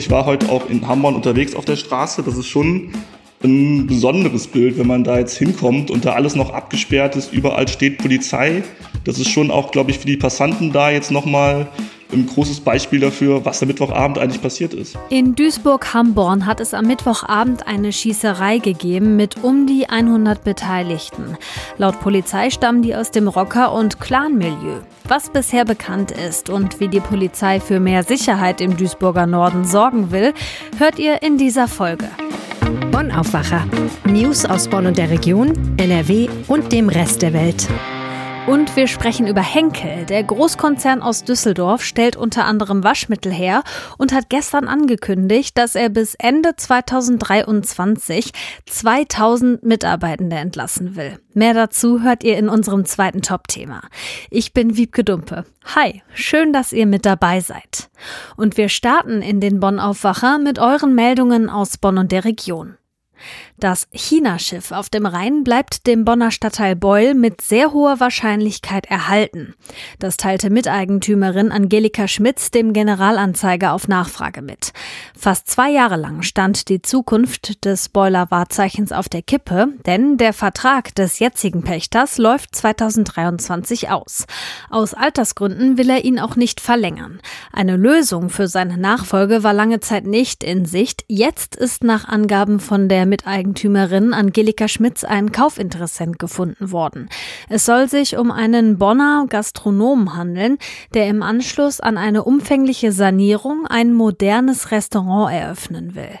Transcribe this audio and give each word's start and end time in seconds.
Ich 0.00 0.10
war 0.10 0.24
heute 0.24 0.48
auch 0.48 0.70
in 0.70 0.88
Hamburg 0.88 1.14
unterwegs 1.14 1.54
auf 1.54 1.66
der 1.66 1.76
Straße. 1.76 2.22
Das 2.22 2.38
ist 2.38 2.46
schon 2.46 2.90
ein 3.44 3.86
besonderes 3.86 4.46
Bild, 4.46 4.78
wenn 4.78 4.86
man 4.86 5.04
da 5.04 5.18
jetzt 5.18 5.36
hinkommt 5.36 5.90
und 5.90 6.06
da 6.06 6.14
alles 6.14 6.34
noch 6.34 6.54
abgesperrt 6.54 7.16
ist, 7.16 7.34
überall 7.34 7.68
steht 7.68 7.98
Polizei. 7.98 8.62
Das 9.04 9.18
ist 9.18 9.28
schon 9.28 9.50
auch, 9.50 9.72
glaube 9.72 9.90
ich, 9.90 9.98
für 9.98 10.06
die 10.06 10.16
Passanten 10.16 10.72
da 10.72 10.90
jetzt 10.90 11.10
nochmal 11.10 11.68
ein 12.12 12.26
großes 12.26 12.60
Beispiel 12.60 13.00
dafür, 13.00 13.44
was 13.44 13.62
am 13.62 13.68
Mittwochabend 13.68 14.18
eigentlich 14.18 14.42
passiert 14.42 14.74
ist. 14.74 14.98
In 15.08 15.34
Duisburg-Hamborn 15.34 16.46
hat 16.46 16.60
es 16.60 16.74
am 16.74 16.86
Mittwochabend 16.86 17.66
eine 17.66 17.92
Schießerei 17.92 18.58
gegeben 18.58 19.16
mit 19.16 19.42
um 19.42 19.66
die 19.66 19.88
100 19.88 20.44
Beteiligten. 20.44 21.36
Laut 21.78 22.00
Polizei 22.00 22.50
stammen 22.50 22.82
die 22.82 22.94
aus 22.94 23.10
dem 23.10 23.28
Rocker- 23.28 23.72
und 23.72 24.00
Clan-Milieu. 24.00 24.80
Was 25.08 25.30
bisher 25.30 25.64
bekannt 25.64 26.12
ist 26.12 26.50
und 26.50 26.80
wie 26.80 26.88
die 26.88 27.00
Polizei 27.00 27.60
für 27.60 27.80
mehr 27.80 28.04
Sicherheit 28.04 28.60
im 28.60 28.76
Duisburger 28.76 29.26
Norden 29.26 29.64
sorgen 29.64 30.10
will, 30.10 30.34
hört 30.78 30.98
ihr 30.98 31.22
in 31.22 31.38
dieser 31.38 31.68
Folge. 31.68 32.08
Bonn 32.90 33.10
Aufwacher. 33.10 33.64
News 34.04 34.44
aus 34.44 34.68
Bonn 34.68 34.86
und 34.86 34.98
der 34.98 35.10
Region, 35.10 35.52
NRW 35.76 36.28
und 36.48 36.72
dem 36.72 36.88
Rest 36.88 37.22
der 37.22 37.32
Welt. 37.32 37.68
Und 38.50 38.74
wir 38.74 38.88
sprechen 38.88 39.28
über 39.28 39.42
Henkel. 39.42 40.06
Der 40.06 40.24
Großkonzern 40.24 41.02
aus 41.02 41.22
Düsseldorf 41.22 41.84
stellt 41.84 42.16
unter 42.16 42.46
anderem 42.46 42.82
Waschmittel 42.82 43.30
her 43.30 43.62
und 43.96 44.12
hat 44.12 44.28
gestern 44.28 44.66
angekündigt, 44.66 45.56
dass 45.56 45.76
er 45.76 45.88
bis 45.88 46.16
Ende 46.16 46.56
2023 46.56 48.32
2000 48.66 49.62
Mitarbeitende 49.62 50.34
entlassen 50.34 50.96
will. 50.96 51.20
Mehr 51.32 51.54
dazu 51.54 52.02
hört 52.02 52.24
ihr 52.24 52.36
in 52.38 52.48
unserem 52.48 52.84
zweiten 52.86 53.22
Top-Thema. 53.22 53.82
Ich 54.30 54.52
bin 54.52 54.76
Wiebke 54.76 55.04
Dumpe. 55.04 55.44
Hi, 55.76 56.02
schön, 56.12 56.52
dass 56.52 56.72
ihr 56.72 56.86
mit 56.86 57.06
dabei 57.06 57.38
seid. 57.38 57.88
Und 58.36 58.56
wir 58.56 58.68
starten 58.68 59.22
in 59.22 59.40
den 59.40 59.60
Bonn-Aufwacher 59.60 60.38
mit 60.38 60.58
euren 60.58 60.96
Meldungen 60.96 61.48
aus 61.48 61.78
Bonn 61.78 61.98
und 61.98 62.10
der 62.10 62.24
Region. 62.24 62.76
Das 63.60 63.88
China-Schiff 63.92 64.72
auf 64.72 64.88
dem 64.88 65.04
Rhein 65.04 65.44
bleibt 65.44 65.86
dem 65.86 66.06
Bonner 66.06 66.30
Stadtteil 66.30 66.74
Beul 66.74 67.12
mit 67.12 67.42
sehr 67.42 67.74
hoher 67.74 68.00
Wahrscheinlichkeit 68.00 68.86
erhalten. 68.86 69.54
Das 69.98 70.16
teilte 70.16 70.48
Miteigentümerin 70.48 71.52
Angelika 71.52 72.08
Schmitz 72.08 72.50
dem 72.50 72.72
Generalanzeiger 72.72 73.74
auf 73.74 73.86
Nachfrage 73.86 74.40
mit. 74.40 74.72
Fast 75.14 75.50
zwei 75.50 75.70
Jahre 75.70 75.96
lang 75.96 76.22
stand 76.22 76.70
die 76.70 76.80
Zukunft 76.80 77.66
des 77.66 77.90
Beuler 77.90 78.30
Wahrzeichens 78.30 78.92
auf 78.92 79.10
der 79.10 79.20
Kippe, 79.20 79.68
denn 79.84 80.16
der 80.16 80.32
Vertrag 80.32 80.94
des 80.94 81.18
jetzigen 81.18 81.62
Pächters 81.62 82.16
läuft 82.16 82.56
2023 82.56 83.90
aus. 83.90 84.24
Aus 84.70 84.94
Altersgründen 84.94 85.76
will 85.76 85.90
er 85.90 86.02
ihn 86.02 86.18
auch 86.18 86.34
nicht 86.34 86.62
verlängern. 86.62 87.20
Eine 87.52 87.76
Lösung 87.76 88.30
für 88.30 88.48
seine 88.48 88.78
Nachfolge 88.78 89.42
war 89.44 89.52
lange 89.52 89.80
Zeit 89.80 90.06
nicht 90.06 90.42
in 90.44 90.64
Sicht. 90.64 91.04
Jetzt 91.08 91.56
ist 91.56 91.84
nach 91.84 92.08
Angaben 92.08 92.58
von 92.58 92.88
der 92.88 93.04
Miteigentümerin 93.04 93.49
Angelika 94.12 94.68
Schmitz 94.68 95.04
ein 95.04 95.32
Kaufinteressent 95.32 96.18
gefunden 96.18 96.72
worden. 96.72 97.08
Es 97.48 97.64
soll 97.64 97.88
sich 97.88 98.16
um 98.16 98.30
einen 98.30 98.78
Bonner 98.78 99.26
Gastronomen 99.28 100.16
handeln, 100.16 100.58
der 100.94 101.08
im 101.08 101.22
Anschluss 101.22 101.80
an 101.80 101.98
eine 101.98 102.24
umfängliche 102.24 102.92
Sanierung 102.92 103.66
ein 103.66 103.92
modernes 103.94 104.70
Restaurant 104.70 105.32
eröffnen 105.32 105.94
will. 105.94 106.18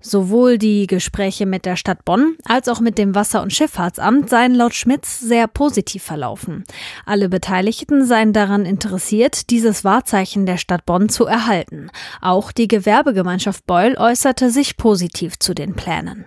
Sowohl 0.00 0.58
die 0.58 0.86
Gespräche 0.86 1.46
mit 1.46 1.64
der 1.64 1.76
Stadt 1.76 2.04
Bonn 2.04 2.36
als 2.44 2.68
auch 2.68 2.80
mit 2.80 2.98
dem 2.98 3.14
Wasser- 3.14 3.42
und 3.42 3.54
Schifffahrtsamt 3.54 4.28
seien 4.28 4.54
laut 4.54 4.74
Schmitz 4.74 5.18
sehr 5.18 5.46
positiv 5.48 6.02
verlaufen. 6.02 6.64
Alle 7.06 7.30
Beteiligten 7.30 8.04
seien 8.04 8.34
daran 8.34 8.66
interessiert, 8.66 9.48
dieses 9.48 9.82
Wahrzeichen 9.82 10.44
der 10.44 10.58
Stadt 10.58 10.84
Bonn 10.84 11.08
zu 11.08 11.24
erhalten. 11.24 11.90
Auch 12.20 12.52
die 12.52 12.68
Gewerbegemeinschaft 12.68 13.66
Beul 13.66 13.96
äußerte 13.96 14.50
sich 14.50 14.76
positiv 14.76 15.38
zu 15.38 15.54
den 15.54 15.74
Plänen. 15.74 16.26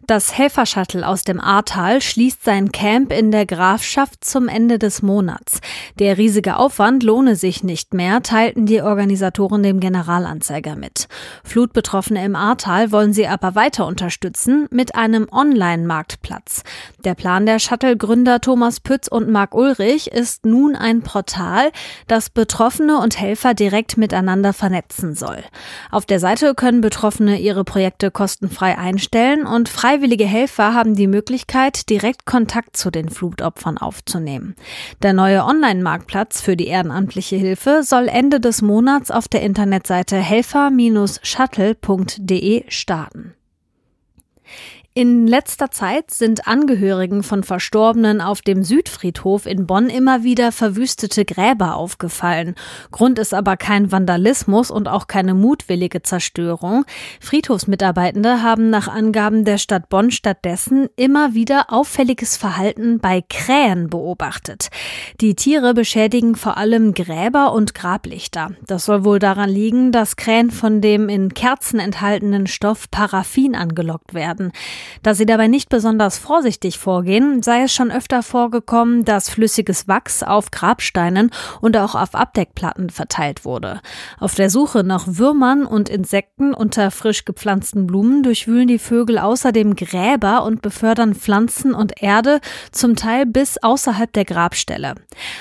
Das 0.11 0.37
Helfershuttle 0.37 1.07
aus 1.07 1.23
dem 1.23 1.39
Ahrtal 1.39 2.01
schließt 2.01 2.43
sein 2.43 2.73
Camp 2.73 3.13
in 3.13 3.31
der 3.31 3.45
Grafschaft 3.45 4.25
zum 4.25 4.49
Ende 4.49 4.77
des 4.77 5.01
Monats. 5.01 5.61
Der 5.99 6.17
riesige 6.17 6.57
Aufwand 6.57 7.01
lohne 7.01 7.37
sich 7.37 7.63
nicht 7.63 7.93
mehr, 7.93 8.21
teilten 8.21 8.65
die 8.65 8.81
Organisatoren 8.81 9.63
dem 9.63 9.79
Generalanzeiger 9.79 10.75
mit. 10.75 11.07
Flutbetroffene 11.45 12.25
im 12.25 12.35
Ahrtal 12.35 12.91
wollen 12.91 13.13
sie 13.13 13.25
aber 13.25 13.55
weiter 13.55 13.85
unterstützen 13.85 14.67
mit 14.69 14.95
einem 14.95 15.29
Online-Marktplatz. 15.31 16.63
Der 17.05 17.15
Plan 17.15 17.45
der 17.45 17.59
Shuttle-Gründer 17.59 18.41
Thomas 18.41 18.81
Pütz 18.81 19.07
und 19.07 19.29
Marc 19.29 19.55
Ulrich 19.55 20.11
ist 20.11 20.45
nun 20.45 20.75
ein 20.75 21.03
Portal, 21.03 21.71
das 22.07 22.29
Betroffene 22.29 22.97
und 22.97 23.17
Helfer 23.17 23.53
direkt 23.53 23.95
miteinander 23.95 24.51
vernetzen 24.51 25.15
soll. 25.15 25.41
Auf 25.89 26.05
der 26.05 26.19
Seite 26.19 26.53
können 26.53 26.81
Betroffene 26.81 27.39
ihre 27.39 27.63
Projekte 27.63 28.11
kostenfrei 28.11 28.77
einstellen 28.77 29.45
und 29.45 29.69
freiwillige 30.01 30.25
Helfer 30.25 30.73
haben 30.73 30.95
die 30.95 31.05
Möglichkeit, 31.05 31.87
direkt 31.91 32.25
Kontakt 32.25 32.75
zu 32.75 32.89
den 32.89 33.09
Flutopfern 33.09 33.77
aufzunehmen. 33.77 34.55
Der 35.03 35.13
neue 35.13 35.45
Online-Marktplatz 35.45 36.41
für 36.41 36.57
die 36.57 36.65
ehrenamtliche 36.65 37.35
Hilfe 37.35 37.83
soll 37.83 38.07
Ende 38.07 38.39
des 38.39 38.63
Monats 38.63 39.11
auf 39.11 39.27
der 39.27 39.43
Internetseite 39.43 40.15
helfer-shuttle.de 40.15 42.63
starten. 42.67 43.35
In 44.93 45.25
letzter 45.25 45.71
Zeit 45.71 46.11
sind 46.11 46.49
Angehörigen 46.49 47.23
von 47.23 47.43
Verstorbenen 47.43 48.19
auf 48.19 48.41
dem 48.41 48.61
Südfriedhof 48.61 49.45
in 49.45 49.65
Bonn 49.65 49.87
immer 49.89 50.23
wieder 50.23 50.51
verwüstete 50.51 51.23
Gräber 51.23 51.77
aufgefallen. 51.77 52.55
Grund 52.91 53.17
ist 53.17 53.33
aber 53.33 53.55
kein 53.55 53.93
Vandalismus 53.93 54.69
und 54.69 54.89
auch 54.89 55.07
keine 55.07 55.33
mutwillige 55.33 56.01
Zerstörung. 56.01 56.83
Friedhofsmitarbeitende 57.21 58.43
haben 58.43 58.69
nach 58.69 58.89
Angaben 58.89 59.45
der 59.45 59.59
Stadt 59.59 59.87
Bonn 59.87 60.11
stattdessen 60.11 60.89
immer 60.97 61.33
wieder 61.33 61.67
auffälliges 61.69 62.35
Verhalten 62.35 62.99
bei 62.99 63.23
Krähen 63.29 63.89
beobachtet. 63.89 64.71
Die 65.21 65.35
Tiere 65.35 65.73
beschädigen 65.73 66.35
vor 66.35 66.57
allem 66.57 66.93
Gräber 66.93 67.53
und 67.53 67.73
Grablichter. 67.73 68.51
Das 68.67 68.83
soll 68.83 69.05
wohl 69.05 69.19
daran 69.19 69.49
liegen, 69.49 69.93
dass 69.93 70.17
Krähen 70.17 70.51
von 70.51 70.81
dem 70.81 71.07
in 71.07 71.33
Kerzen 71.33 71.79
enthaltenen 71.79 72.45
Stoff 72.45 72.91
Paraffin 72.91 73.55
angelockt 73.55 74.13
werden. 74.13 74.51
Da 75.03 75.13
sie 75.13 75.25
dabei 75.25 75.47
nicht 75.47 75.69
besonders 75.69 76.17
vorsichtig 76.17 76.77
vorgehen, 76.77 77.43
sei 77.43 77.63
es 77.63 77.73
schon 77.73 77.91
öfter 77.91 78.23
vorgekommen, 78.23 79.05
dass 79.05 79.29
flüssiges 79.29 79.87
Wachs 79.87 80.23
auf 80.23 80.51
Grabsteinen 80.51 81.31
und 81.61 81.77
auch 81.77 81.95
auf 81.95 82.15
Abdeckplatten 82.15 82.89
verteilt 82.89 83.45
wurde. 83.45 83.81
Auf 84.19 84.35
der 84.35 84.49
Suche 84.49 84.83
nach 84.83 85.05
Würmern 85.07 85.65
und 85.65 85.89
Insekten 85.89 86.53
unter 86.53 86.91
frisch 86.91 87.25
gepflanzten 87.25 87.87
Blumen 87.87 88.23
durchwühlen 88.23 88.67
die 88.67 88.79
Vögel 88.79 89.17
außerdem 89.17 89.75
Gräber 89.75 90.43
und 90.43 90.61
befördern 90.61 91.15
Pflanzen 91.15 91.73
und 91.73 92.01
Erde 92.01 92.39
zum 92.71 92.95
Teil 92.95 93.25
bis 93.25 93.57
außerhalb 93.57 94.11
der 94.13 94.25
Grabstelle. 94.25 94.95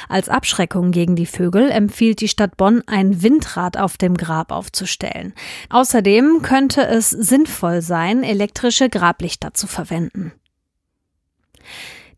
Als 0.08 0.28
Abschreckung 0.28 0.90
gegen 0.90 1.16
die 1.16 1.26
Vögel 1.26 1.70
empfiehlt 1.70 2.20
die 2.20 2.28
Stadt 2.28 2.56
Bonn, 2.56 2.82
ein 2.86 3.22
Windrad 3.22 3.76
auf 3.78 3.96
dem 3.96 4.16
Grab 4.16 4.52
aufzustellen. 4.52 5.34
Außerdem 5.70 6.42
könnte 6.42 6.86
es 6.86 7.10
sinnvoll 7.10 7.82
sein, 7.82 8.22
elektrische 8.22 8.88
Grablichter 8.88 9.29
Lichter 9.30 9.54
zu 9.54 9.68
verwenden. 9.68 10.32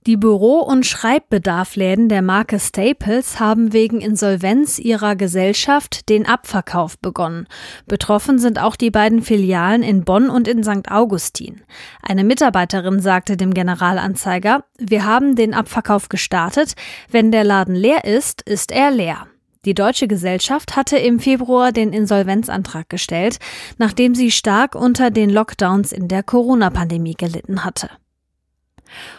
Die 0.07 0.17
Büro- 0.17 0.63
und 0.63 0.85
Schreibbedarfläden 0.85 2.09
der 2.09 2.23
Marke 2.23 2.59
Staples 2.59 3.39
haben 3.39 3.73
wegen 3.73 4.01
Insolvenz 4.01 4.81
ihrer 4.81 5.15
Gesellschaft 5.15 6.09
den 6.09 6.27
Abverkauf 6.27 6.99
begonnen. 6.99 7.47
Betroffen 7.87 8.41
sind 8.41 8.59
auch 8.59 8.75
die 8.75 8.91
beiden 8.91 9.23
Filialen 9.23 9.85
in 9.85 10.05
Bonn 10.05 10.29
und 10.29 10.49
in 10.49 10.65
St. 10.65 10.91
Augustin. 10.91 11.61
Eine 12.03 12.25
Mitarbeiterin 12.25 12.99
sagte 12.99 13.37
dem 13.37 13.55
Generalanzeiger, 13.55 14.65
wir 14.77 15.05
haben 15.05 15.37
den 15.37 15.55
Abverkauf 15.55 16.09
gestartet. 16.09 16.75
Wenn 17.09 17.31
der 17.31 17.45
Laden 17.45 17.77
leer 17.77 18.05
ist, 18.05 18.43
ist 18.43 18.73
er 18.73 18.91
leer. 18.91 19.29
Die 19.65 19.75
deutsche 19.75 20.09
Gesellschaft 20.09 20.75
hatte 20.75 20.97
im 20.97 21.21
Februar 21.21 21.71
den 21.71 21.93
Insolvenzantrag 21.93 22.89
gestellt, 22.89 23.39
nachdem 23.79 24.17
sie 24.17 24.33
stark 24.33 24.75
unter 24.75 25.11
den 25.11 25.31
Lockdowns 25.31 25.93
in 25.93 26.09
der 26.09 26.25
Corona-Pandemie 26.25 27.15
gelitten 27.15 27.65
hatte. 27.65 27.89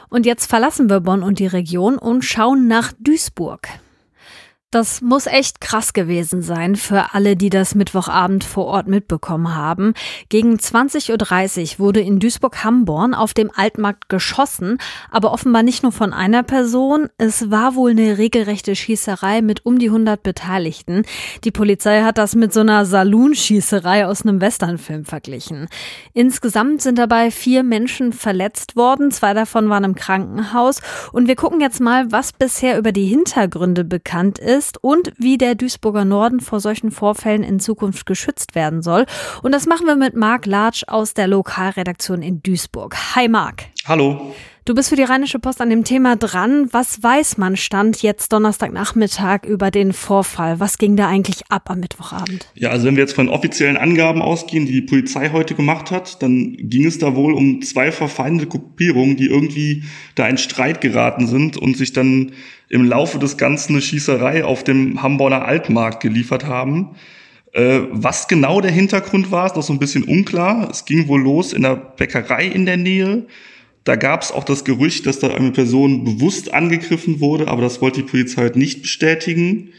Und 0.10 0.26
jetzt 0.26 0.48
verlassen 0.48 0.90
wir 0.90 1.00
Bonn 1.00 1.24
und 1.24 1.40
die 1.40 1.48
Region 1.48 1.98
und 1.98 2.24
schauen 2.24 2.68
nach 2.68 2.92
Duisburg. 3.00 3.70
Das 4.74 5.04
muss 5.04 5.28
echt 5.28 5.62
krass 5.62 5.94
gewesen 5.94 6.42
sein 6.42 6.76
für 6.76 7.14
alle, 7.14 7.36
die 7.36 7.52
das 7.52 7.76
Mittwochabend 7.76 8.44
vor 8.44 8.66
Ort 8.66 8.88
mitbekommen 8.88 9.54
haben. 9.54 9.94
Gegen 10.30 10.56
20.30 10.56 11.74
Uhr 11.74 11.80
wurde 11.80 12.00
in 12.00 12.18
Duisburg-Hamborn 12.18 13.14
auf 13.14 13.36
dem 13.36 13.52
Altmarkt 13.54 14.10
geschossen, 14.10 14.80
aber 15.12 15.32
offenbar 15.32 15.62
nicht 15.62 15.84
nur 15.84 15.92
von 15.92 16.12
einer 16.12 16.42
Person. 16.42 17.10
Es 17.20 17.52
war 17.52 17.76
wohl 17.76 17.92
eine 17.92 18.18
regelrechte 18.18 18.76
Schießerei 18.76 19.44
mit 19.44 19.64
um 19.64 19.78
die 19.78 19.90
100 19.90 20.24
Beteiligten. 20.24 21.04
Die 21.44 21.52
Polizei 21.52 22.02
hat 22.02 22.18
das 22.18 22.34
mit 22.34 22.52
so 22.52 22.62
einer 22.62 22.84
Saloon-Schießerei 22.88 24.08
aus 24.08 24.26
einem 24.26 24.42
Westernfilm 24.42 25.06
verglichen. 25.06 25.68
Insgesamt 26.16 26.82
sind 26.82 26.98
dabei 26.98 27.30
vier 27.30 27.62
Menschen 27.62 28.12
verletzt 28.12 28.76
worden, 28.76 29.12
zwei 29.12 29.36
davon 29.36 29.70
waren 29.70 29.84
im 29.84 29.94
Krankenhaus. 29.94 30.82
Und 31.12 31.28
wir 31.28 31.36
gucken 31.36 31.62
jetzt 31.62 31.80
mal, 31.80 32.12
was 32.12 32.34
bisher 32.34 32.80
über 32.80 32.92
die 32.92 33.06
Hintergründe 33.06 33.84
bekannt 33.84 34.40
ist 34.40 34.63
ist 34.64 34.84
und 34.84 35.12
wie 35.18 35.38
der 35.38 35.56
Duisburger 35.56 36.06
Norden 36.06 36.40
vor 36.40 36.60
solchen 36.60 36.92
Vorfällen 36.92 37.44
in 37.44 37.60
Zukunft 37.60 38.06
geschützt 38.06 38.56
werden 38.56 38.82
soll. 38.82 39.06
Und 39.42 39.54
das 39.54 39.66
machen 39.66 39.86
wir 39.86 39.96
mit 39.96 40.16
Marc 40.16 40.46
Latsch 40.46 40.84
aus 40.88 41.14
der 41.14 41.28
Lokalredaktion 41.28 42.22
in 42.22 42.42
Duisburg. 42.42 42.96
Hi 43.16 43.28
Marc. 43.28 43.66
Hallo. 43.86 44.34
Du 44.66 44.74
bist 44.74 44.88
für 44.88 44.96
die 44.96 45.04
Rheinische 45.04 45.40
Post 45.40 45.60
an 45.60 45.70
dem 45.70 45.84
Thema 45.84 46.16
dran. 46.16 46.70
Was 46.72 47.04
weiß 47.04 47.38
man 47.38 47.58
Stand 47.58 48.02
jetzt 48.02 48.32
Donnerstagnachmittag 48.32 49.44
über 49.46 49.72
den 49.72 49.92
Vorfall? 49.92 50.62
Was 50.62 50.78
ging 50.78 50.96
da 50.96 51.10
eigentlich 51.10 51.42
ab 51.50 51.70
am 51.70 51.82
Mittwochabend? 51.82 52.48
Ja, 52.56 52.70
also 52.70 52.88
wenn 52.88 52.96
wir 52.96 53.04
jetzt 53.04 53.14
von 53.14 53.28
offiziellen 53.28 53.76
Angaben 53.76 54.22
ausgehen, 54.22 54.66
die 54.66 54.72
die 54.72 54.82
Polizei 54.84 55.32
heute 55.32 55.56
gemacht 55.56 55.92
hat, 55.92 56.24
dann 56.24 56.56
ging 56.58 56.86
es 56.86 56.98
da 56.98 57.14
wohl 57.14 57.34
um 57.34 57.62
zwei 57.62 57.92
verfeindete 57.92 58.48
Gruppierungen, 58.48 59.18
die 59.18 59.28
irgendwie 59.28 59.84
da 60.16 60.30
in 60.30 60.38
Streit 60.38 60.80
geraten 60.80 61.28
sind 61.28 61.58
und 61.58 61.76
sich 61.76 61.92
dann 61.92 62.32
im 62.70 62.86
Laufe 62.86 63.20
des 63.20 63.36
Ganzen 63.36 63.74
eine 63.74 63.82
Schießerei 63.82 64.46
auf 64.46 64.64
dem 64.64 65.04
Hamburger 65.04 65.44
Altmarkt 65.44 66.02
geliefert 66.02 66.46
haben. 66.46 66.96
Äh, 67.52 67.82
was 67.92 68.30
genau 68.30 68.62
der 68.62 68.72
Hintergrund 68.72 69.30
war, 69.30 69.46
ist 69.46 69.58
noch 69.58 69.64
so 69.64 69.74
ein 69.74 69.80
bisschen 69.80 70.04
unklar. 70.04 70.70
Es 70.72 70.86
ging 70.86 71.10
wohl 71.10 71.22
los 71.22 71.52
in 71.52 71.64
der 71.64 71.76
Bäckerei 71.76 72.46
in 72.46 72.66
der 72.66 72.78
Nähe. 72.78 73.28
Da 73.84 73.96
gab 73.96 74.22
es 74.22 74.32
auch 74.32 74.44
das 74.44 74.64
Gerücht, 74.64 75.06
dass 75.06 75.20
da 75.20 75.28
eine 75.28 75.52
Person 75.52 76.04
bewusst 76.04 76.54
angegriffen 76.54 77.20
wurde, 77.20 77.48
aber 77.48 77.62
das 77.62 77.82
wollte 77.82 78.02
die 78.02 78.08
Polizei 78.08 78.44
halt 78.44 78.56
nicht 78.56 78.82
bestätigen. 78.82 79.70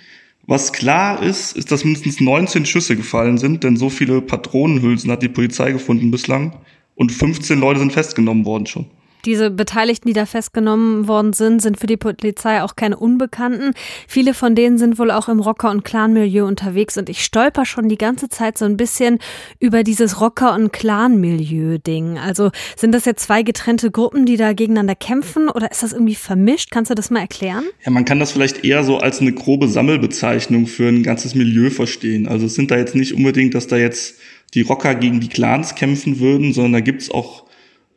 Was 0.46 0.72
klar 0.72 1.22
ist, 1.22 1.56
ist, 1.56 1.72
dass 1.72 1.84
mindestens 1.84 2.20
19 2.20 2.66
Schüsse 2.66 2.96
gefallen 2.96 3.38
sind, 3.38 3.64
denn 3.64 3.76
so 3.76 3.88
viele 3.88 4.20
Patronenhülsen 4.20 5.10
hat 5.10 5.22
die 5.22 5.28
Polizei 5.28 5.72
gefunden 5.72 6.10
bislang 6.10 6.54
und 6.94 7.12
15 7.12 7.58
Leute 7.58 7.80
sind 7.80 7.92
festgenommen 7.92 8.44
worden 8.44 8.66
schon. 8.66 8.86
Diese 9.24 9.50
Beteiligten, 9.50 10.08
die 10.08 10.14
da 10.14 10.26
festgenommen 10.26 11.08
worden 11.08 11.32
sind, 11.32 11.62
sind 11.62 11.78
für 11.78 11.86
die 11.86 11.96
Polizei 11.96 12.62
auch 12.62 12.76
keine 12.76 12.96
Unbekannten. 12.96 13.72
Viele 14.06 14.34
von 14.34 14.54
denen 14.54 14.78
sind 14.78 14.98
wohl 14.98 15.10
auch 15.10 15.28
im 15.28 15.40
Rocker- 15.40 15.70
und 15.70 15.84
Clan-Milieu 15.84 16.46
unterwegs 16.46 16.98
und 16.98 17.08
ich 17.08 17.24
stolper 17.24 17.64
schon 17.64 17.88
die 17.88 17.98
ganze 17.98 18.28
Zeit 18.28 18.58
so 18.58 18.64
ein 18.64 18.76
bisschen 18.76 19.18
über 19.60 19.82
dieses 19.82 20.20
Rocker- 20.20 20.54
und 20.54 20.72
Clan-Milieu-Ding. 20.72 22.18
Also 22.18 22.50
sind 22.76 22.92
das 22.92 23.04
jetzt 23.04 23.24
zwei 23.24 23.42
getrennte 23.42 23.90
Gruppen, 23.90 24.26
die 24.26 24.36
da 24.36 24.52
gegeneinander 24.52 24.94
kämpfen 24.94 25.48
oder 25.48 25.70
ist 25.70 25.82
das 25.82 25.92
irgendwie 25.92 26.14
vermischt? 26.14 26.70
Kannst 26.70 26.90
du 26.90 26.94
das 26.94 27.10
mal 27.10 27.20
erklären? 27.20 27.64
Ja, 27.84 27.90
man 27.90 28.04
kann 28.04 28.20
das 28.20 28.32
vielleicht 28.32 28.64
eher 28.64 28.84
so 28.84 28.98
als 28.98 29.20
eine 29.20 29.32
grobe 29.32 29.68
Sammelbezeichnung 29.68 30.66
für 30.66 30.88
ein 30.88 31.02
ganzes 31.02 31.34
Milieu 31.34 31.70
verstehen. 31.70 32.28
Also 32.28 32.46
es 32.46 32.54
sind 32.54 32.70
da 32.70 32.76
jetzt 32.76 32.94
nicht 32.94 33.14
unbedingt, 33.14 33.54
dass 33.54 33.66
da 33.66 33.76
jetzt 33.76 34.16
die 34.54 34.62
Rocker 34.62 34.94
gegen 34.94 35.20
die 35.20 35.28
Clans 35.28 35.74
kämpfen 35.74 36.20
würden, 36.20 36.52
sondern 36.52 36.74
da 36.74 36.80
gibt's 36.80 37.10
auch 37.10 37.44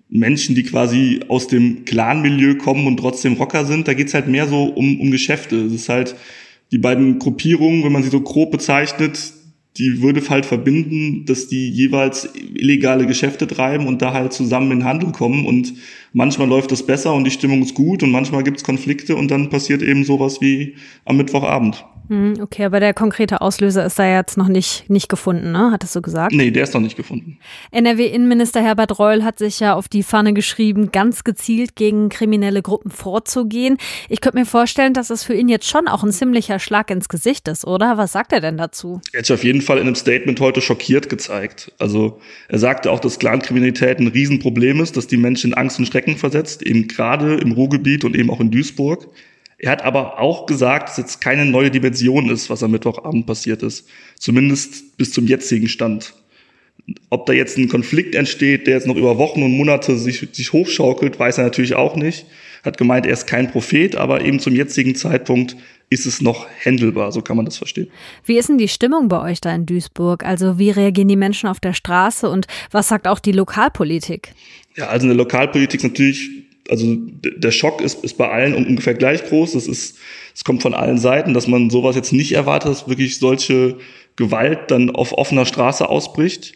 Menschen, 0.10 0.56
die 0.56 0.64
quasi 0.64 1.20
aus 1.28 1.48
dem 1.48 1.86
Clan-Milieu 1.86 2.56
kommen 2.56 2.88
und 2.88 2.98
trotzdem 2.98 3.34
Rocker 3.34 3.66
sind. 3.66 3.88
Da 3.88 3.94
geht's 3.94 4.14
halt 4.14 4.28
mehr 4.28 4.48
so 4.48 4.66
um, 4.66 5.00
um 5.00 5.12
Geschäfte. 5.12 5.58
Es 5.58 5.74
ist 5.74 5.90
halt 5.90 6.16
die 6.72 6.78
beiden 6.78 7.20
Gruppierungen, 7.20 7.84
wenn 7.84 7.92
man 7.92 8.04
sie 8.04 8.10
so 8.10 8.22
grob 8.22 8.52
bezeichnet, 8.52 9.34
die 9.78 10.02
würde 10.02 10.28
halt 10.30 10.46
verbinden, 10.46 11.26
dass 11.26 11.48
die 11.48 11.70
jeweils 11.70 12.30
illegale 12.36 13.06
Geschäfte 13.06 13.46
treiben 13.46 13.86
und 13.86 14.02
da 14.02 14.12
halt 14.12 14.34
zusammen 14.34 14.72
in 14.72 14.84
Handel 14.84 15.12
kommen. 15.12 15.46
Und 15.46 15.74
manchmal 16.14 16.48
läuft 16.48 16.72
es 16.72 16.86
besser 16.86 17.14
und 17.14 17.26
die 17.26 17.32
Stimmung 17.32 17.62
ist 17.62 17.76
gut 17.76 18.02
und 18.02 18.12
manchmal 18.12 18.44
gibt's 18.44 18.64
Konflikte 18.64 19.16
und 19.16 19.30
dann 19.30 19.50
passiert 19.50 19.84
eben 19.84 20.04
sowas 20.04 20.42
wie 20.42 20.76
am 21.06 21.18
Mittwochabend. 21.18 21.86
Hm, 22.10 22.36
okay, 22.42 22.64
aber 22.64 22.80
der 22.80 22.94
konkrete 22.94 23.42
Auslöser 23.42 23.86
ist 23.86 24.00
da 24.00 24.08
jetzt 24.08 24.38
noch 24.38 24.48
nicht, 24.48 24.90
nicht 24.90 25.10
gefunden, 25.10 25.52
ne? 25.52 25.72
Hattest 25.72 25.96
du 25.96 26.02
gesagt? 26.02 26.34
Nee, 26.34 26.52
der 26.52 26.64
ist 26.64 26.74
noch 26.74 26.82
nicht 26.82 26.96
gefunden. 26.96 27.38
NRW-Innenminister 27.72 28.62
Herbert 28.62 28.98
Reul 28.98 29.24
hat 29.24 29.40
sich 29.40 29.60
ja 29.60 29.74
auf 29.74 29.90
die 29.90 30.04
Fahne 30.04 30.34
geschrieben, 30.34 30.92
ganz 30.92 31.24
gezielt 31.26 31.76
gegen 31.76 32.10
kriminelle 32.10 32.62
Gruppen 32.62 32.92
vorzugehen. 32.92 33.78
Ich 34.08 34.22
könnte 34.22 34.38
mir 34.38 34.46
vorstellen, 34.46 34.94
dass 34.94 35.10
das 35.10 35.24
für 35.24 35.34
ihn 35.34 35.50
jetzt 35.50 35.68
schon 35.68 35.88
auch 35.88 36.04
ein 36.04 36.12
ziemlicher 36.12 36.60
Schlag 36.60 36.90
ins 36.92 37.10
Gesicht 37.10 37.48
ist, 37.50 37.66
oder? 37.66 37.98
Was 37.98 38.14
sagt 38.14 38.32
er 38.32 38.40
denn 38.40 38.58
dazu? 38.58 39.02
Er 39.12 39.20
hat 39.20 39.26
sich 39.26 39.34
auf 39.34 39.44
jeden 39.44 39.62
Fall 39.62 39.78
in 39.78 39.88
einem 39.88 39.96
Statement 39.96 40.40
heute 40.40 40.62
schockiert 40.62 41.10
gezeigt. 41.10 41.74
Also 41.78 42.20
er 42.48 42.60
sagte 42.60 42.92
auch, 42.92 43.00
dass 43.00 43.20
Clankriminalität 43.20 44.00
ein 44.00 44.08
Riesenproblem 44.08 44.80
ist, 44.80 44.96
dass 44.96 45.08
die 45.08 45.18
Menschen 45.18 45.52
in 45.52 45.58
Angst 45.58 45.78
und 45.80 45.88
Schrecken 45.88 46.18
versetzt, 46.18 46.64
eben 46.64 46.88
gerade 46.88 47.36
im 47.36 47.52
Ruhrgebiet 47.52 48.06
und 48.06 48.16
eben 48.16 48.30
auch 48.30 48.40
in 48.40 48.52
Duisburg. 48.52 49.08
Er 49.60 49.72
hat 49.72 49.84
aber 49.84 50.20
auch 50.20 50.46
gesagt, 50.46 50.90
dass 50.90 50.98
jetzt 50.98 51.20
keine 51.20 51.46
neue 51.46 51.72
Dimension 51.72 52.30
ist, 52.30 52.50
was 52.50 52.62
am 52.62 52.72
Mittwochabend 52.72 53.26
passiert 53.26 53.64
ist. 53.64 53.88
Zumindest 54.20 54.98
bis 54.98 55.12
zum 55.12 55.26
jetzigen 55.26 55.68
Stand. 55.68 56.14
Ob 57.10 57.26
da 57.26 57.34
jetzt 57.34 57.58
ein 57.58 57.68
Konflikt 57.68 58.14
entsteht, 58.16 58.68
der 58.68 58.76
jetzt 58.76 58.88
noch 58.88 58.96
über 58.96 59.18
Wochen 59.18 59.42
und 59.42 59.52
Monate 59.52 59.98
sich, 59.98 60.28
sich 60.32 60.54
hochschaukelt, 60.54 61.20
weiß 61.20 61.40
er 61.40 61.46
natürlich 61.46 61.76
auch 61.76 61.96
nicht. 61.96 62.28
Hat 62.64 62.78
gemeint, 62.78 63.06
er 63.06 63.14
ist 63.14 63.26
kein 63.26 63.52
Prophet, 63.52 63.96
aber 63.96 64.22
eben 64.22 64.40
zum 64.40 64.56
jetzigen 64.56 64.96
Zeitpunkt 64.96 65.58
ist 65.90 66.06
es 66.06 66.22
noch 66.22 66.48
händelbar, 66.60 67.12
so 67.12 67.22
kann 67.22 67.38
man 67.38 67.46
das 67.46 67.58
verstehen. 67.58 67.90
Wie 68.26 68.38
ist 68.38 68.50
denn 68.50 68.58
die 68.58 68.68
Stimmung 68.68 69.08
bei 69.08 69.22
euch 69.22 69.42
da 69.42 69.54
in 69.56 69.66
Duisburg? 69.66 70.24
Also 70.26 70.60
wie 70.60 70.70
reagieren 70.70 71.08
die 71.08 71.16
Menschen 71.16 71.48
auf 71.48 71.60
der 71.60 71.74
Straße 71.74 72.30
und 72.30 72.46
was 72.72 72.90
sagt 72.90 73.08
auch 73.08 73.20
die 73.20 73.32
Lokalpolitik? 73.32 74.34
Ja, 74.76 74.88
also 74.88 75.08
eine 75.08 75.14
Lokalpolitik 75.14 75.80
ist 75.80 75.90
natürlich 75.90 76.30
also 76.70 76.98
der 76.98 77.52
Schock 77.52 77.82
ist, 77.82 78.04
ist 78.04 78.18
bei 78.18 78.30
allen 78.30 78.54
ungefähr 78.56 78.94
gleich 78.94 79.26
groß. 79.26 79.54
Das 79.54 79.68
ist, 79.68 79.98
es 80.34 80.44
kommt 80.44 80.62
von 80.62 80.74
allen 80.74 80.98
Seiten, 80.98 81.34
dass 81.34 81.48
man 81.48 81.70
sowas 81.70 81.96
jetzt 81.96 82.14
nicht 82.14 82.34
erwartet, 82.34 82.72
dass 82.72 82.88
wirklich 82.88 83.20
solche 83.20 83.78
Gewalt 84.16 84.72
dann 84.72 84.90
auf 84.90 85.14
offener 85.14 85.46
Straße 85.46 85.88
ausbricht. 85.88 86.54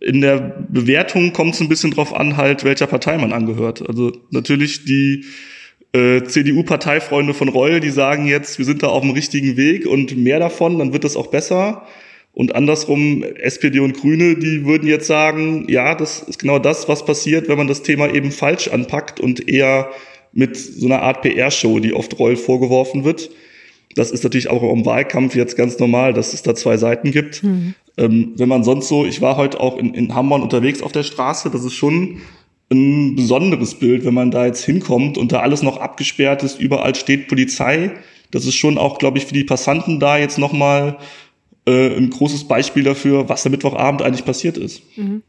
In 0.00 0.20
der 0.20 0.64
Bewertung 0.68 1.32
kommt 1.32 1.54
es 1.54 1.60
ein 1.60 1.68
bisschen 1.68 1.90
drauf 1.90 2.14
an, 2.14 2.36
halt, 2.36 2.64
welcher 2.64 2.86
Partei 2.86 3.18
man 3.18 3.32
angehört. 3.32 3.86
Also 3.86 4.12
natürlich 4.30 4.84
die 4.84 5.24
äh, 5.92 6.22
CDU-Parteifreunde 6.22 7.34
von 7.34 7.48
Reul, 7.48 7.80
die 7.80 7.90
sagen 7.90 8.26
jetzt, 8.26 8.58
wir 8.58 8.64
sind 8.64 8.82
da 8.82 8.88
auf 8.88 9.02
dem 9.02 9.10
richtigen 9.10 9.56
Weg 9.56 9.86
und 9.86 10.16
mehr 10.16 10.38
davon, 10.38 10.78
dann 10.78 10.92
wird 10.92 11.04
es 11.04 11.16
auch 11.16 11.26
besser. 11.26 11.86
Und 12.34 12.54
andersrum, 12.54 13.22
SPD 13.22 13.80
und 13.80 13.94
Grüne, 13.94 14.36
die 14.36 14.64
würden 14.64 14.88
jetzt 14.88 15.06
sagen, 15.06 15.66
ja, 15.68 15.94
das 15.94 16.22
ist 16.22 16.38
genau 16.38 16.58
das, 16.58 16.88
was 16.88 17.04
passiert, 17.04 17.48
wenn 17.48 17.58
man 17.58 17.68
das 17.68 17.82
Thema 17.82 18.12
eben 18.12 18.30
falsch 18.30 18.68
anpackt 18.68 19.20
und 19.20 19.48
eher 19.48 19.90
mit 20.32 20.56
so 20.56 20.86
einer 20.86 21.02
Art 21.02 21.20
PR-Show, 21.20 21.78
die 21.80 21.92
oft 21.92 22.18
Reul 22.18 22.36
vorgeworfen 22.36 23.04
wird. 23.04 23.30
Das 23.94 24.10
ist 24.10 24.24
natürlich 24.24 24.48
auch 24.48 24.62
im 24.62 24.86
Wahlkampf 24.86 25.36
jetzt 25.36 25.56
ganz 25.56 25.78
normal, 25.78 26.14
dass 26.14 26.32
es 26.32 26.42
da 26.42 26.54
zwei 26.54 26.78
Seiten 26.78 27.10
gibt. 27.10 27.42
Mhm. 27.42 27.74
Ähm, 27.98 28.32
wenn 28.36 28.48
man 28.48 28.64
sonst 28.64 28.88
so, 28.88 29.04
ich 29.04 29.20
war 29.20 29.36
heute 29.36 29.60
auch 29.60 29.76
in, 29.76 29.92
in 29.92 30.14
Hamburg 30.14 30.42
unterwegs 30.42 30.80
auf 30.80 30.92
der 30.92 31.02
Straße, 31.02 31.50
das 31.50 31.64
ist 31.64 31.74
schon 31.74 32.22
ein 32.70 33.14
besonderes 33.16 33.74
Bild, 33.74 34.06
wenn 34.06 34.14
man 34.14 34.30
da 34.30 34.46
jetzt 34.46 34.64
hinkommt 34.64 35.18
und 35.18 35.32
da 35.32 35.40
alles 35.40 35.62
noch 35.62 35.76
abgesperrt 35.76 36.42
ist, 36.42 36.58
überall 36.58 36.94
steht 36.94 37.28
Polizei. 37.28 37.90
Das 38.30 38.46
ist 38.46 38.54
schon 38.54 38.78
auch, 38.78 38.98
glaube 38.98 39.18
ich, 39.18 39.26
für 39.26 39.34
die 39.34 39.44
Passanten 39.44 40.00
da 40.00 40.16
jetzt 40.16 40.38
nochmal 40.38 40.96
äh, 41.66 41.96
ein 41.96 42.10
großes 42.10 42.48
Beispiel 42.48 42.82
dafür, 42.82 43.28
was 43.28 43.46
am 43.46 43.52
Mittwochabend 43.52 44.02
eigentlich 44.02 44.24
passiert 44.24 44.56
ist. 44.56 44.82
Mhm. 44.96 45.22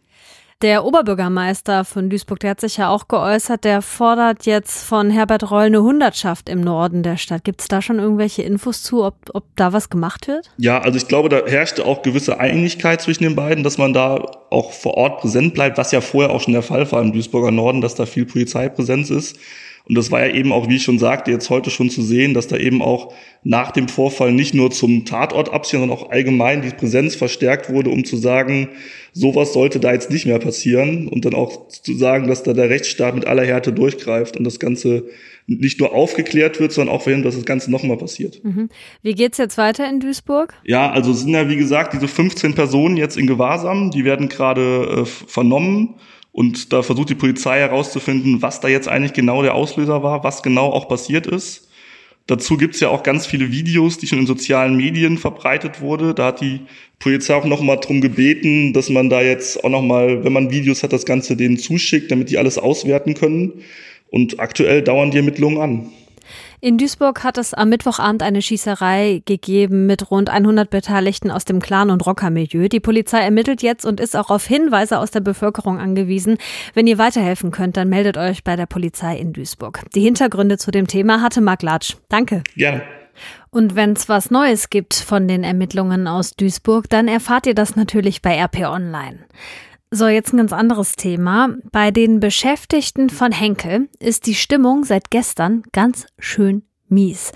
Der 0.64 0.86
Oberbürgermeister 0.86 1.84
von 1.84 2.10
Duisburg, 2.10 2.40
der 2.40 2.52
hat 2.52 2.62
sich 2.62 2.78
ja 2.78 2.88
auch 2.88 3.10
geäußert, 3.10 3.66
der 3.66 3.82
fordert 3.82 4.46
jetzt 4.46 4.84
von 4.84 5.10
Herbert 5.10 5.52
Reul 5.52 5.66
eine 5.66 5.82
Hundertschaft 5.82 6.48
im 6.48 6.62
Norden 6.62 7.04
der 7.04 7.18
Stadt. 7.18 7.44
Gibt 7.44 7.60
es 7.60 7.68
da 7.68 7.82
schon 7.82 8.00
irgendwelche 8.00 8.44
Infos 8.44 8.82
zu, 8.82 9.04
ob, 9.04 9.16
ob 9.34 9.44
da 9.58 9.74
was 9.74 9.90
gemacht 9.90 10.30
wird? 10.30 10.52
Ja, 10.58 10.80
also 10.80 10.96
ich 10.96 11.10
glaube, 11.10 11.28
da 11.28 11.46
herrschte 11.46 11.86
auch 11.86 12.02
gewisse 12.02 12.40
Einigkeit 12.40 13.02
zwischen 13.02 13.24
den 13.24 13.36
beiden, 13.36 13.66
dass 13.66 13.78
man 13.78 13.92
da 13.92 14.24
auch 14.52 14.72
vor 14.72 14.94
Ort 14.94 15.20
präsent 15.20 15.54
bleibt, 15.54 15.78
was 15.78 15.92
ja 15.92 16.00
vorher 16.00 16.32
auch 16.32 16.40
schon 16.40 16.54
der 16.54 16.64
Fall 16.64 16.90
war 16.94 17.02
im 17.02 17.12
Duisburger 17.12 17.52
Norden, 17.52 17.82
dass 17.82 17.96
da 17.96 18.06
viel 18.06 18.26
Polizeipräsenz 18.26 19.10
ist. 19.10 19.38
Und 19.86 19.96
das 19.96 20.12
war 20.12 20.26
ja 20.26 20.34
eben 20.34 20.54
auch, 20.54 20.70
wie 20.70 20.78
ich 20.78 20.84
schon 20.84 20.98
sagte, 20.98 21.32
jetzt 21.32 21.50
heute 21.50 21.70
schon 21.70 21.90
zu 21.90 22.02
sehen, 22.02 22.34
dass 22.34 22.48
da 22.48 22.56
eben 22.56 22.82
auch 22.82 23.14
nach 23.44 23.72
dem 23.72 23.90
Vorfall 23.90 24.32
nicht 24.32 24.54
nur 24.54 24.72
zum 24.72 25.04
Tatort 25.04 25.52
abziehen, 25.52 25.82
sondern 25.82 25.98
auch 25.98 26.10
allgemein 26.10 26.62
die 26.62 26.70
Präsenz 26.70 27.16
verstärkt 27.16 27.70
wurde, 27.70 27.90
um 27.90 28.06
zu 28.06 28.16
sagen, 28.16 28.70
sowas 29.12 29.52
sollte 29.52 29.82
da 29.82 29.92
jetzt 29.92 30.10
nicht 30.10 30.26
mehr 30.26 30.40
passieren 30.40 31.10
und 31.10 31.26
dann 31.26 31.34
auch 31.34 31.68
zu 31.68 31.96
sagen, 31.96 32.28
dass 32.28 32.44
da 32.44 32.54
der 32.54 32.70
Rechtsstaat 32.70 33.14
mit 33.14 33.26
aller 33.26 33.46
Härte 33.46 33.74
durchgreift 33.74 34.38
und 34.38 34.46
das 34.46 34.60
Ganze 34.60 35.04
nicht 35.48 35.82
nur 35.82 35.94
aufgeklärt 35.94 36.62
wird, 36.62 36.72
sondern 36.72 36.96
auch 36.96 37.02
verhindert, 37.02 37.34
dass 37.34 37.36
das 37.36 37.46
Ganze 37.46 37.70
nochmal 37.70 37.98
passiert. 37.98 38.42
Mhm. 38.44 38.70
Wie 39.02 39.14
geht's 39.14 39.38
jetzt 39.38 39.58
weiter 39.58 39.90
in 39.90 40.00
Duisburg? 40.00 40.54
Ja, 40.64 40.90
also 40.92 41.12
es 41.12 41.20
sind 41.22 41.34
ja 41.34 41.50
wie 41.50 41.58
gesagt 41.58 41.94
diese 41.94 42.08
15 42.08 42.56
Personen 42.56 42.96
jetzt 42.96 43.18
in 43.18 43.28
Gewahrsam, 43.28 43.92
die 43.92 44.06
werden 44.06 44.30
gerade 44.30 45.02
äh, 45.02 45.06
vernommen. 45.06 45.96
Und 46.34 46.74
da 46.74 46.82
versucht 46.82 47.12
die 47.12 47.16
Polizei 47.16 47.60
herauszufinden, 47.60 48.42
was 48.42 48.60
da 48.60 48.68
jetzt 48.68 48.90
eigentlich 48.90 49.14
genau 49.14 49.44
der 49.44 49.54
Auslöser 49.54 50.02
war, 50.04 50.24
was 50.24 50.44
genau 50.44 50.72
auch 50.72 50.90
passiert 50.90 51.28
ist. 51.28 51.70
Dazu 52.26 52.58
gibt's 52.58 52.80
ja 52.80 52.90
auch 52.90 53.04
ganz 53.04 53.28
viele 53.28 53.52
Videos, 53.52 54.00
die 54.00 54.08
schon 54.08 54.20
in 54.20 54.26
sozialen 54.26 54.76
Medien 54.76 55.18
verbreitet 55.20 55.80
wurde. 55.80 56.16
Da 56.16 56.28
hat 56.28 56.42
die 56.42 56.62
Polizei 56.98 57.36
auch 57.36 57.46
nochmal 57.46 57.78
drum 57.78 58.02
gebeten, 58.02 58.74
dass 58.74 58.90
man 58.90 59.10
da 59.10 59.22
jetzt 59.22 59.64
auch 59.64 59.70
nochmal, 59.70 60.24
wenn 60.24 60.34
man 60.34 60.50
Videos 60.50 60.82
hat, 60.82 60.92
das 60.92 61.06
Ganze 61.06 61.38
denen 61.38 61.58
zuschickt, 61.58 62.10
damit 62.12 62.32
die 62.32 62.38
alles 62.40 62.58
auswerten 62.58 63.14
können. 63.14 63.62
Und 64.10 64.40
aktuell 64.40 64.82
dauern 64.82 65.12
die 65.12 65.18
Ermittlungen 65.18 65.62
an. 65.62 65.92
In 66.64 66.78
Duisburg 66.78 67.26
hat 67.26 67.38
es 67.38 67.54
am 67.54 67.68
Mittwochabend 67.68 68.24
eine 68.24 68.42
Schießerei 68.42 69.22
gegeben 69.26 69.86
mit 69.86 70.10
rund 70.12 70.30
100 70.30 70.70
Beteiligten 70.70 71.30
aus 71.30 71.44
dem 71.44 71.60
Clan- 71.60 71.90
und 71.90 72.06
Rockermilieu. 72.06 72.70
Die 72.70 72.80
Polizei 72.80 73.20
ermittelt 73.20 73.62
jetzt 73.62 73.86
und 73.86 74.00
ist 74.00 74.16
auch 74.16 74.30
auf 74.30 74.46
Hinweise 74.46 75.00
aus 75.00 75.12
der 75.12 75.20
Bevölkerung 75.20 75.78
angewiesen. 75.78 76.38
Wenn 76.74 76.88
ihr 76.88 76.98
weiterhelfen 76.98 77.52
könnt, 77.52 77.76
dann 77.76 77.90
meldet 77.90 78.16
euch 78.16 78.46
bei 78.46 78.56
der 78.56 78.66
Polizei 78.66 79.18
in 79.18 79.34
Duisburg. 79.34 79.82
Die 79.94 80.00
Hintergründe 80.00 80.58
zu 80.58 80.72
dem 80.72 80.88
Thema 80.88 81.22
hatte 81.22 81.42
Marc 81.42 81.64
Latsch. 81.64 81.98
Danke. 82.08 82.44
Gerne. 82.56 82.84
Und 83.50 83.76
wenn 83.76 83.92
es 83.92 84.08
was 84.08 84.32
Neues 84.32 84.70
gibt 84.70 84.94
von 84.94 85.28
den 85.28 85.44
Ermittlungen 85.44 86.08
aus 86.08 86.32
Duisburg, 86.32 86.90
dann 86.90 87.10
erfahrt 87.10 87.46
ihr 87.46 87.56
das 87.56 87.76
natürlich 87.76 88.22
bei 88.22 88.42
RP 88.42 88.62
Online. 88.70 89.20
So, 89.96 90.08
jetzt 90.08 90.34
ein 90.34 90.38
ganz 90.38 90.54
anderes 90.54 90.94
Thema. 90.94 91.50
Bei 91.72 91.92
den 91.92 92.20
Beschäftigten 92.20 93.12
von 93.12 93.32
Henkel 93.32 93.90
ist 94.00 94.26
die 94.26 94.34
Stimmung 94.34 94.86
seit 94.86 95.12
gestern 95.12 95.62
ganz 95.72 96.08
schön 96.18 96.64
mies. 96.90 97.32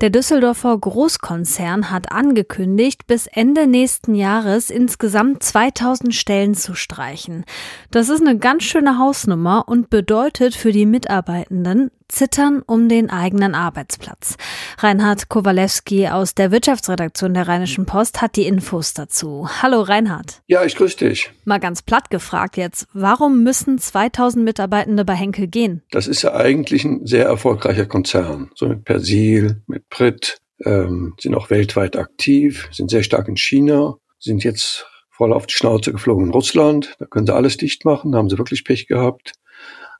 Der 0.00 0.10
Düsseldorfer 0.10 0.76
Großkonzern 0.76 1.92
hat 1.92 2.10
angekündigt, 2.10 3.06
bis 3.06 3.28
Ende 3.28 3.68
nächsten 3.68 4.16
Jahres 4.16 4.70
insgesamt 4.70 5.44
2000 5.44 6.12
Stellen 6.12 6.54
zu 6.54 6.74
streichen. 6.74 7.44
Das 7.92 8.08
ist 8.08 8.22
eine 8.22 8.36
ganz 8.38 8.64
schöne 8.64 8.98
Hausnummer 8.98 9.68
und 9.68 9.88
bedeutet 9.88 10.56
für 10.56 10.72
die 10.72 10.86
Mitarbeitenden 10.86 11.92
zittern 12.10 12.62
um 12.66 12.88
den 12.88 13.10
eigenen 13.10 13.54
Arbeitsplatz. 13.54 14.36
Reinhard 14.78 15.28
Kowalewski 15.28 16.08
aus 16.08 16.34
der 16.34 16.50
Wirtschaftsredaktion 16.50 17.34
der 17.34 17.48
Rheinischen 17.48 17.86
Post 17.86 18.20
hat 18.20 18.36
die 18.36 18.46
Infos 18.46 18.94
dazu. 18.94 19.48
Hallo 19.62 19.80
Reinhard. 19.80 20.42
Ja, 20.46 20.64
ich 20.64 20.76
grüße 20.76 20.96
dich. 20.96 21.30
Mal 21.44 21.60
ganz 21.60 21.82
platt 21.82 22.10
gefragt 22.10 22.56
jetzt, 22.56 22.86
warum 22.92 23.42
müssen 23.42 23.78
2000 23.78 24.44
Mitarbeitende 24.44 25.04
bei 25.04 25.14
Henkel 25.14 25.46
gehen? 25.46 25.82
Das 25.90 26.06
ist 26.06 26.22
ja 26.22 26.34
eigentlich 26.34 26.84
ein 26.84 27.06
sehr 27.06 27.26
erfolgreicher 27.26 27.86
Konzern. 27.86 28.50
So 28.54 28.68
mit 28.68 28.84
Persil, 28.84 29.62
mit 29.66 29.88
Brit, 29.88 30.38
ähm, 30.64 31.14
sind 31.18 31.34
auch 31.34 31.50
weltweit 31.50 31.96
aktiv, 31.96 32.68
sind 32.72 32.90
sehr 32.90 33.02
stark 33.02 33.28
in 33.28 33.36
China, 33.36 33.96
sind 34.18 34.44
jetzt 34.44 34.86
voll 35.10 35.32
auf 35.32 35.46
die 35.46 35.54
Schnauze 35.54 35.92
geflogen 35.92 36.26
in 36.26 36.32
Russland. 36.32 36.94
Da 36.98 37.06
können 37.06 37.26
sie 37.26 37.34
alles 37.34 37.56
dicht 37.56 37.84
machen, 37.84 38.12
da 38.12 38.18
haben 38.18 38.30
sie 38.30 38.38
wirklich 38.38 38.64
Pech 38.64 38.86
gehabt. 38.86 39.32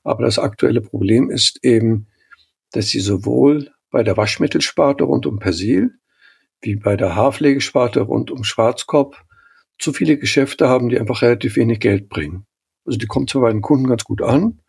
Aber 0.03 0.23
das 0.23 0.39
aktuelle 0.39 0.81
Problem 0.81 1.29
ist 1.29 1.63
eben, 1.63 2.07
dass 2.71 2.89
sie 2.89 2.99
sowohl 2.99 3.71
bei 3.91 4.03
der 4.03 4.17
Waschmittelsparte 4.17 5.03
rund 5.03 5.25
um 5.25 5.39
Persil 5.39 5.91
wie 6.61 6.75
bei 6.75 6.95
der 6.95 7.15
Haarpflegesparte 7.15 8.01
rund 8.01 8.31
um 8.31 8.43
Schwarzkopf 8.43 9.23
zu 9.79 9.93
viele 9.93 10.17
Geschäfte 10.17 10.69
haben, 10.69 10.89
die 10.89 10.99
einfach 10.99 11.21
relativ 11.21 11.55
wenig 11.55 11.79
Geld 11.79 12.07
bringen. 12.07 12.45
Also 12.85 12.97
die 12.97 13.07
kommen 13.07 13.27
zwar 13.27 13.41
bei 13.43 13.51
den 13.51 13.61
Kunden 13.61 13.87
ganz 13.87 14.03
gut 14.03 14.21
an, 14.21 14.61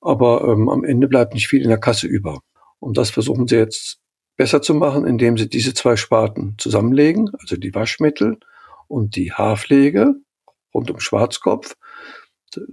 aber 0.00 0.48
ähm, 0.48 0.68
am 0.68 0.84
Ende 0.84 1.08
bleibt 1.08 1.34
nicht 1.34 1.48
viel 1.48 1.62
in 1.62 1.68
der 1.68 1.80
Kasse 1.80 2.06
über. 2.06 2.40
Und 2.78 2.96
das 2.96 3.10
versuchen 3.10 3.46
sie 3.46 3.56
jetzt 3.56 3.98
besser 4.36 4.62
zu 4.62 4.74
machen, 4.74 5.06
indem 5.06 5.36
sie 5.36 5.48
diese 5.48 5.74
zwei 5.74 5.96
Sparten 5.96 6.54
zusammenlegen, 6.58 7.30
also 7.40 7.56
die 7.56 7.74
Waschmittel 7.74 8.38
und 8.86 9.16
die 9.16 9.32
Haarpflege 9.32 10.14
rund 10.72 10.90
um 10.90 11.00
Schwarzkopf, 11.00 11.76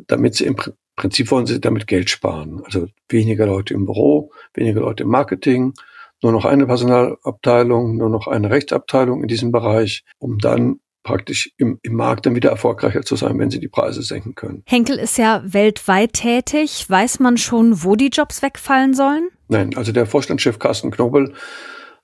damit 0.08 0.36
sie 0.36 0.46
im 0.46 0.56
Prinzip 0.96 1.32
wollen 1.32 1.46
sie 1.46 1.60
damit 1.60 1.88
Geld 1.88 2.10
sparen. 2.10 2.62
Also 2.66 2.88
weniger 3.10 3.46
Leute 3.46 3.74
im 3.74 3.86
Büro, 3.86 4.32
weniger 4.54 4.82
Leute 4.82 5.04
im 5.04 5.10
Marketing, 5.10 5.74
nur 6.22 6.32
noch 6.32 6.46
eine 6.46 6.66
Personalabteilung, 6.66 7.98
nur 7.98 8.10
noch 8.10 8.28
eine 8.28 8.50
Rechtsabteilung 8.50 9.22
in 9.22 9.28
diesem 9.28 9.52
Bereich, 9.52 10.04
um 10.18 10.38
dann 10.40 10.80
praktisch 11.04 11.54
im, 11.58 11.80
im 11.84 11.94
Markt 11.94 12.26
dann 12.26 12.36
wieder 12.36 12.50
erfolgreicher 12.50 13.04
zu 13.04 13.16
sein, 13.16 13.38
wenn 13.38 13.52
sie 13.52 13.60
die 13.60 13.68
Preise 13.68 14.02
senken 14.02 14.34
können. 14.36 14.64
Henkel 14.66 14.98
ist 14.98 15.18
ja 15.18 15.42
weltweit 15.46 16.14
tätig. 16.14 16.90
Weiß 16.90 17.20
man 17.20 17.38
schon, 17.38 17.84
wo 17.84 17.96
die 17.96 18.10
Jobs 18.10 18.42
wegfallen 18.42 18.94
sollen? 18.94 19.30
Nein, 19.48 19.78
also 19.78 19.92
der 19.92 20.08
Vorstandschef 20.08 20.58
Carsten 20.58 20.92
Knobel 20.92 21.34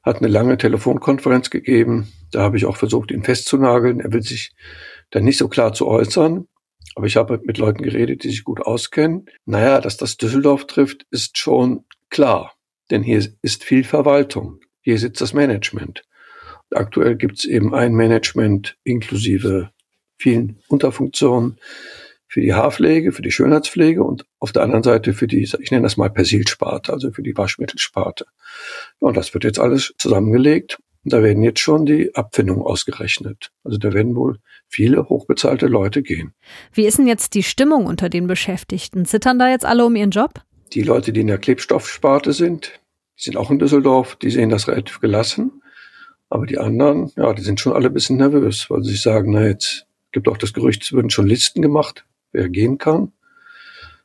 hat 0.04 0.18
eine 0.18 0.28
lange 0.28 0.58
Telefonkonferenz 0.58 1.50
gegeben. 1.50 2.12
Da 2.32 2.42
habe 2.42 2.58
ich 2.58 2.66
auch 2.66 2.78
versucht, 2.78 3.12
ihn 3.12 3.24
festzunageln. 3.24 4.00
Er 4.00 4.14
will 4.14 4.22
sich 4.22 4.52
da 5.10 5.20
nicht 5.20 5.38
so 5.38 5.48
klar 5.48 5.74
zu 5.74 5.88
äußern. 5.88 6.48
Aber 6.96 7.06
ich 7.06 7.16
habe 7.16 7.40
mit 7.44 7.58
Leuten 7.58 7.84
geredet, 7.84 8.24
die 8.24 8.30
sich 8.30 8.44
gut 8.44 8.62
auskennen. 8.62 9.26
Naja, 9.46 9.80
dass 9.80 9.98
das 9.98 10.18
Düsseldorf 10.18 10.68
trifft, 10.68 11.06
ist 11.10 11.38
schon 11.38 11.86
klar. 12.10 12.54
Denn 12.90 13.04
hier 13.04 13.26
ist 13.42 13.64
viel 13.64 13.84
Verwaltung. 13.84 14.60
Hier 14.82 14.98
sitzt 14.98 15.22
das 15.22 15.34
Management. 15.34 16.04
Aktuell 16.72 17.16
gibt 17.16 17.40
es 17.40 17.46
eben 17.46 17.74
ein 17.74 17.94
Management 17.94 18.78
inklusive 18.84 19.72
vielen 20.18 20.60
Unterfunktionen 20.68 21.58
für 22.28 22.42
die 22.42 22.54
Haarpflege, 22.54 23.12
für 23.12 23.22
die 23.22 23.32
Schönheitspflege 23.32 24.04
und 24.04 24.26
auf 24.40 24.54
der 24.54 24.64
anderen 24.64 24.84
Seite 24.84 25.14
für 25.14 25.28
die, 25.28 25.42
ich 25.42 25.72
nenne 25.72 25.84
das 25.84 25.98
mal 25.98 26.10
Persilsparte, 26.10 26.94
also 26.94 27.12
für 27.12 27.24
die 27.24 27.36
Waschmittelsparte. 27.36 28.26
Und 29.00 29.18
das 29.18 29.34
wird 29.34 29.44
jetzt 29.44 29.60
alles 29.60 29.94
zusammengelegt 29.98 30.80
da 31.04 31.24
werden 31.24 31.44
jetzt 31.44 31.60
schon 31.60 31.86
die 31.86 32.14
Abfindungen 32.16 32.64
ausgerechnet. 32.64 33.52
Also 33.64 33.78
da 33.78 33.94
werden 33.94 34.16
wohl 34.16 34.40
viele 34.68 35.10
hochbezahlte 35.10 35.68
Leute 35.68 36.04
gehen. 36.04 36.34
Wie 36.74 36.86
ist 36.86 36.98
denn 36.98 37.08
jetzt 37.08 37.34
die 37.34 37.44
Stimmung 37.44 37.86
unter 37.86 38.10
den 38.10 38.28
Beschäftigten? 38.28 39.06
Zittern 39.06 39.40
da 39.40 39.50
jetzt 39.50 39.66
alle 39.66 39.86
um 39.86 39.96
ihren 39.96 40.12
Job? 40.12 40.42
Die 40.74 40.84
Leute, 40.84 41.12
die 41.12 41.22
in 41.22 41.28
der 41.28 41.38
Klebstoffsparte 41.38 42.34
sind, 42.34 42.80
die 43.18 43.24
sind 43.24 43.38
auch 43.38 43.52
in 43.52 43.60
Düsseldorf, 43.60 44.16
die 44.16 44.30
sehen 44.30 44.50
das 44.50 44.68
relativ 44.68 45.00
gelassen. 45.00 45.62
Aber 46.30 46.46
die 46.46 46.60
anderen, 46.60 47.12
ja, 47.18 47.34
die 47.34 47.42
sind 47.42 47.60
schon 47.60 47.74
alle 47.74 47.88
ein 47.88 47.94
bisschen 47.94 48.18
nervös, 48.18 48.70
weil 48.70 48.84
sie 48.84 48.92
sich 48.92 49.02
sagen, 49.02 49.32
na 49.32 49.48
jetzt 49.48 49.86
gibt 50.12 50.28
auch 50.28 50.38
das 50.38 50.54
Gerücht, 50.54 50.84
es 50.84 50.94
würden 50.94 51.10
schon 51.10 51.28
Listen 51.28 51.62
gemacht, 51.62 52.06
wer 52.32 52.48
gehen 52.48 52.78
kann. 52.78 53.12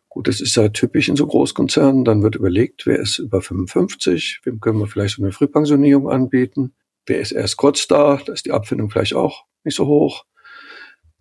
Gut, 0.09 0.29
das 0.29 0.41
ist 0.41 0.57
ja 0.57 0.71
typisch 0.71 1.09
in 1.09 1.17
so 1.17 1.27
Großkonzernen. 1.27 2.05
Dann 2.05 2.23
wird 2.23 2.37
überlegt, 2.37 2.87
wer 2.87 2.99
ist 2.99 3.19
über 3.19 3.43
55, 3.43 4.41
wem 4.45 4.61
können 4.61 4.79
wir 4.79 4.87
vielleicht 4.87 5.17
so 5.17 5.23
eine 5.23 5.31
Frühpensionierung 5.31 6.09
anbieten. 6.09 6.73
Wer 7.07 7.21
ist 7.21 7.33
erst 7.33 7.57
kurz 7.57 7.87
da? 7.87 8.21
Da 8.25 8.33
ist 8.33 8.47
die 8.47 8.53
Abfindung 8.53 8.91
vielleicht 8.91 9.15
auch 9.15 9.45
nicht 9.65 9.77
so 9.77 9.87
hoch. 9.87 10.25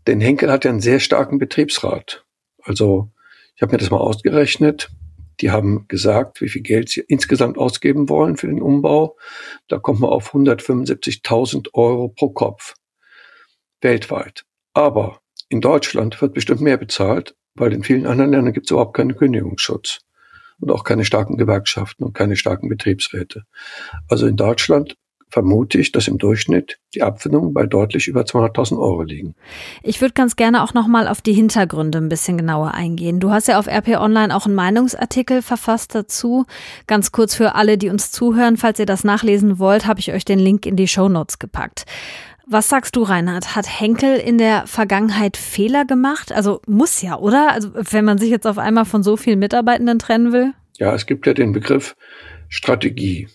Denn 0.07 0.21
Henkel 0.21 0.51
hat 0.51 0.65
ja 0.65 0.71
einen 0.71 0.81
sehr 0.81 0.99
starken 0.99 1.39
Betriebsrat. 1.39 2.25
Also 2.61 3.11
ich 3.55 3.61
habe 3.61 3.73
mir 3.73 3.77
das 3.77 3.91
mal 3.91 3.97
ausgerechnet. 3.97 4.89
Die 5.41 5.51
haben 5.51 5.87
gesagt, 5.87 6.41
wie 6.41 6.49
viel 6.49 6.61
Geld 6.61 6.89
sie 6.89 7.01
insgesamt 7.01 7.57
ausgeben 7.57 8.09
wollen 8.09 8.37
für 8.37 8.47
den 8.47 8.61
Umbau. 8.61 9.17
Da 9.67 9.79
kommt 9.79 9.99
man 9.99 10.09
auf 10.09 10.33
175.000 10.33 11.73
Euro 11.73 12.09
pro 12.09 12.29
Kopf 12.29 12.75
weltweit. 13.81 14.45
Aber 14.73 15.19
in 15.49 15.61
Deutschland 15.61 16.21
wird 16.21 16.33
bestimmt 16.33 16.61
mehr 16.61 16.77
bezahlt, 16.77 17.35
weil 17.53 17.73
in 17.73 17.83
vielen 17.83 18.05
anderen 18.05 18.31
Ländern 18.31 18.53
gibt 18.53 18.67
es 18.67 18.71
überhaupt 18.71 18.95
keinen 18.95 19.15
Kündigungsschutz 19.15 19.99
und 20.59 20.71
auch 20.71 20.83
keine 20.83 21.05
starken 21.05 21.37
Gewerkschaften 21.37 22.03
und 22.03 22.13
keine 22.13 22.35
starken 22.35 22.69
Betriebsräte. 22.69 23.43
Also 24.07 24.27
in 24.27 24.37
Deutschland 24.37 24.97
vermute 25.29 25.79
ich, 25.79 25.91
dass 25.91 26.07
im 26.07 26.17
Durchschnitt 26.17 26.79
die 26.93 27.01
Abfindungen 27.01 27.53
bei 27.53 27.65
deutlich 27.65 28.07
über 28.07 28.21
200.000 28.21 28.79
Euro 28.79 29.01
liegen. 29.01 29.35
Ich 29.83 30.01
würde 30.01 30.13
ganz 30.13 30.35
gerne 30.35 30.63
auch 30.63 30.73
noch 30.73 30.87
mal 30.87 31.07
auf 31.07 31.21
die 31.21 31.33
Hintergründe 31.33 31.97
ein 31.97 32.09
bisschen 32.09 32.37
genauer 32.37 32.73
eingehen. 32.73 33.19
Du 33.19 33.31
hast 33.31 33.47
ja 33.47 33.59
auf 33.59 33.67
RP 33.67 33.99
Online 33.99 34.35
auch 34.35 34.45
einen 34.45 34.55
Meinungsartikel 34.55 35.41
verfasst 35.41 35.95
dazu. 35.95 36.45
Ganz 36.87 37.11
kurz 37.11 37.35
für 37.35 37.55
alle, 37.55 37.77
die 37.77 37.89
uns 37.89 38.11
zuhören, 38.11 38.57
falls 38.57 38.79
ihr 38.79 38.85
das 38.85 39.03
nachlesen 39.03 39.59
wollt, 39.59 39.87
habe 39.87 39.99
ich 39.99 40.13
euch 40.13 40.25
den 40.25 40.39
Link 40.39 40.65
in 40.65 40.75
die 40.75 40.87
Show 40.87 41.09
Notes 41.09 41.39
gepackt. 41.39 41.85
Was 42.47 42.69
sagst 42.69 42.95
du, 42.95 43.01
Reinhard? 43.01 43.55
Hat 43.55 43.67
Henkel 43.67 44.17
in 44.17 44.37
der 44.37 44.67
Vergangenheit 44.67 45.35
Fehler 45.35 45.83
gemacht? 45.83 46.31
Also 46.31 46.61
muss 46.67 47.01
ja, 47.01 47.17
oder? 47.17 47.51
Also 47.51 47.71
wenn 47.73 48.05
man 48.05 48.19
sich 48.19 48.29
jetzt 48.29 48.45
auf 48.45 48.59
einmal 48.59 48.85
von 48.85 49.01
so 49.01 49.17
vielen 49.17 49.39
Mitarbeitenden 49.39 49.97
trennen 49.97 50.31
will? 50.31 50.53
Ja, 50.77 50.93
es 50.93 51.07
gibt 51.07 51.25
ja 51.25 51.33
den 51.33 51.53
Begriff 51.53 51.95
Strategie. 52.47 53.27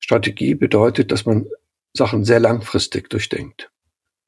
Strategie 0.00 0.54
bedeutet, 0.54 1.12
dass 1.12 1.26
man 1.26 1.46
Sachen 1.92 2.24
sehr 2.24 2.40
langfristig 2.40 3.08
durchdenkt. 3.10 3.70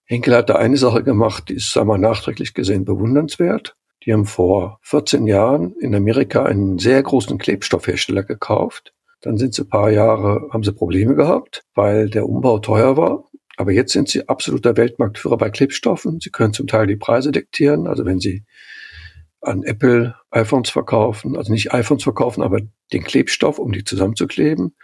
Henkel 0.05 0.37
hat 0.37 0.50
da 0.50 0.57
eine 0.57 0.76
Sache 0.76 1.02
gemacht, 1.02 1.49
die 1.49 1.55
ist, 1.55 1.75
wir, 1.75 1.99
nachträglich 1.99 2.55
gesehen 2.55 2.85
bewundernswert. 2.85 3.76
Die 4.05 4.12
haben 4.12 4.26
vor 4.26 4.79
14 4.83 5.26
Jahren 5.26 5.75
in 5.81 5.95
Amerika 5.95 6.45
einen 6.45 6.79
sehr 6.79 7.02
großen 7.02 7.38
Klebstoffhersteller 7.38 8.25
gekauft. 8.25 8.93
Dann 9.21 9.38
sind 9.38 9.55
sie 9.55 9.62
ein 9.62 9.69
paar 9.69 9.91
Jahre, 9.91 10.49
haben 10.52 10.64
sie 10.64 10.73
Probleme 10.73 11.14
gehabt, 11.14 11.62
weil 11.75 12.11
der 12.11 12.29
Umbau 12.29 12.59
teuer 12.59 12.97
war. 12.97 13.31
Aber 13.57 13.71
jetzt 13.71 13.93
sind 13.93 14.09
sie 14.09 14.29
absoluter 14.29 14.76
Weltmarktführer 14.76 15.37
bei 15.37 15.50
Klebstoffen. 15.50 16.19
Sie 16.21 16.31
können 16.31 16.52
zum 16.52 16.67
Teil 16.67 16.87
die 16.88 16.97
Preise 16.97 17.31
diktieren. 17.31 17.87
Also 17.87 18.05
wenn 18.05 18.19
sie 18.19 18.45
an 19.42 19.64
Apple 19.64 20.14
iPhones 20.30 20.70
verkaufen, 20.70 21.37
also 21.37 21.52
nicht 21.52 21.72
iPhones 21.72 22.04
verkaufen, 22.04 22.42
aber 22.42 22.61
den 22.92 23.02
Klebstoff, 23.02 23.58
um 23.58 23.72
die 23.72 23.84
zusammenzukleben, 23.84 24.76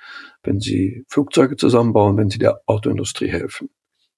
wenn 0.42 0.60
sie 0.60 1.04
Flugzeuge 1.08 1.56
zusammenbauen, 1.56 2.16
wenn 2.16 2.28
sie 2.28 2.38
der 2.38 2.60
Autoindustrie 2.66 3.28
helfen. 3.28 3.70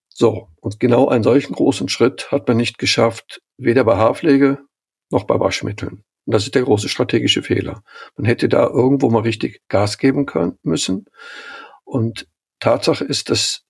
So, 0.09 0.49
und 0.61 0.81
genau 0.81 1.09
einen 1.09 1.25
solchen 1.25 1.55
großen 1.55 1.89
Schritt 1.89 2.33
hat 2.33 2.49
man 2.49 2.57
nicht 2.57 2.79
geschafft, 2.79 3.41
weder 3.59 3.85
bei 3.85 3.97
Haarpflege 3.97 4.59
noch 5.11 5.25
bei 5.25 5.39
Waschmitteln. 5.39 6.05
Und 6.27 6.35
das 6.35 6.45
ist 6.45 6.55
der 6.55 6.63
große 6.63 6.89
strategische 6.89 7.43
Fehler. 7.43 7.83
Man 8.17 8.27
hätte 8.27 8.49
da 8.49 8.67
irgendwo 8.67 9.11
mal 9.11 9.23
richtig 9.23 9.63
Gas 9.69 9.99
geben 9.99 10.27
können, 10.27 10.59
müssen. 10.63 11.07
Und 11.85 12.29
Tatsache 12.61 13.05
ist, 13.05 13.31
dass 13.31 13.65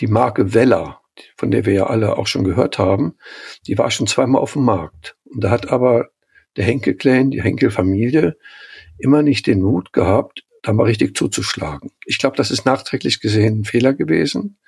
die 0.00 0.06
Marke 0.06 0.54
Weller, 0.54 1.00
von 1.36 1.50
der 1.50 1.66
wir 1.66 1.72
ja 1.72 1.86
alle 1.86 2.16
auch 2.16 2.26
schon 2.26 2.44
gehört 2.44 2.78
haben, 2.78 3.16
die 3.66 3.78
war 3.78 3.90
schon 3.90 4.06
zweimal 4.06 4.42
auf 4.42 4.54
dem 4.54 4.64
Markt. 4.64 5.16
Und 5.24 5.42
da 5.42 5.50
hat 5.50 5.68
aber 5.70 6.10
der 6.56 6.64
Henkel-Clan, 6.64 7.30
die 7.30 7.42
Henkel-Familie, 7.42 8.36
immer 8.98 9.22
nicht 9.22 9.46
den 9.46 9.60
Mut 9.60 9.92
gehabt, 9.92 10.44
da 10.62 10.72
mal 10.72 10.84
richtig 10.84 11.16
zuzuschlagen. 11.16 11.90
Ich 12.06 12.18
glaube, 12.18 12.36
das 12.36 12.50
ist 12.50 12.64
nachträglich 12.64 13.20
gesehen 13.20 13.60
ein 13.60 13.64
Fehler 13.64 13.92
gewesen. 13.92 14.58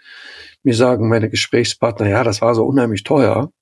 Mir 0.62 0.74
sagen 0.74 1.08
meine 1.08 1.30
Gesprächspartner, 1.30 2.08
ja, 2.08 2.24
das 2.24 2.42
war 2.42 2.54
so 2.54 2.64
unheimlich 2.64 3.04
teuer. 3.04 3.52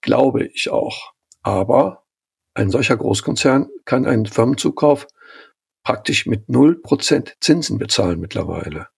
Glaube 0.00 0.46
ich 0.46 0.70
auch. 0.70 1.12
Aber 1.42 2.04
ein 2.54 2.70
solcher 2.70 2.96
Großkonzern 2.96 3.68
kann 3.84 4.04
einen 4.04 4.26
Firmenzukauf 4.26 5.06
praktisch 5.82 6.26
mit 6.26 6.48
null 6.48 6.80
Prozent 6.80 7.36
Zinsen 7.40 7.78
bezahlen 7.78 8.20
mittlerweile. 8.20 8.88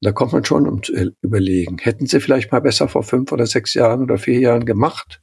Da 0.00 0.12
kommt 0.12 0.32
man 0.32 0.44
schon 0.44 0.68
um 0.68 0.82
zu 0.82 0.92
überlegen, 1.22 1.78
hätten 1.78 2.06
sie 2.06 2.20
vielleicht 2.20 2.52
mal 2.52 2.60
besser 2.60 2.88
vor 2.88 3.02
fünf 3.02 3.32
oder 3.32 3.46
sechs 3.46 3.74
Jahren 3.74 4.02
oder 4.02 4.18
vier 4.18 4.38
Jahren 4.38 4.64
gemacht, 4.66 5.22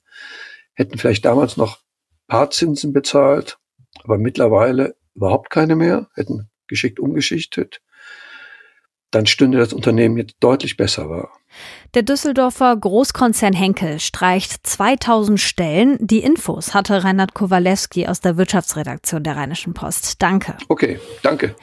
hätten 0.74 0.98
vielleicht 0.98 1.25
damals 1.25 1.58
noch 1.58 1.82
Partzinsen 2.28 2.94
bezahlt, 2.94 3.58
aber 4.04 4.18
mittlerweile 4.18 4.96
überhaupt 5.16 5.50
keine 5.50 5.75
mehr, 5.75 6.10
hätten 6.16 6.50
geschickt 6.68 7.00
umgeschichtet, 7.00 7.82
dann 9.12 9.25
stünde 9.25 9.58
das 9.58 9.74
Unternehmen 9.74 10.18
jetzt 10.18 10.36
deutlich 10.39 10.77
besser 10.77 11.10
war. 11.10 11.30
Der 11.94 12.03
Düsseldorfer 12.03 12.74
Großkonzern 12.77 13.51
Henkel 13.51 14.00
streicht 14.00 14.65
2000 14.65 15.38
Stellen. 15.38 15.98
Die 16.00 16.20
Infos 16.20 16.74
hatte 16.74 17.03
Reinhard 17.03 17.34
Kowalewski 17.34 18.08
aus 18.08 18.22
der 18.22 18.38
Wirtschaftsredaktion 18.38 19.24
der 19.24 19.36
Rheinischen 19.36 19.74
Post. 19.74 20.22
Danke. 20.22 20.56
Okay, 20.70 21.00
danke. 21.22 21.53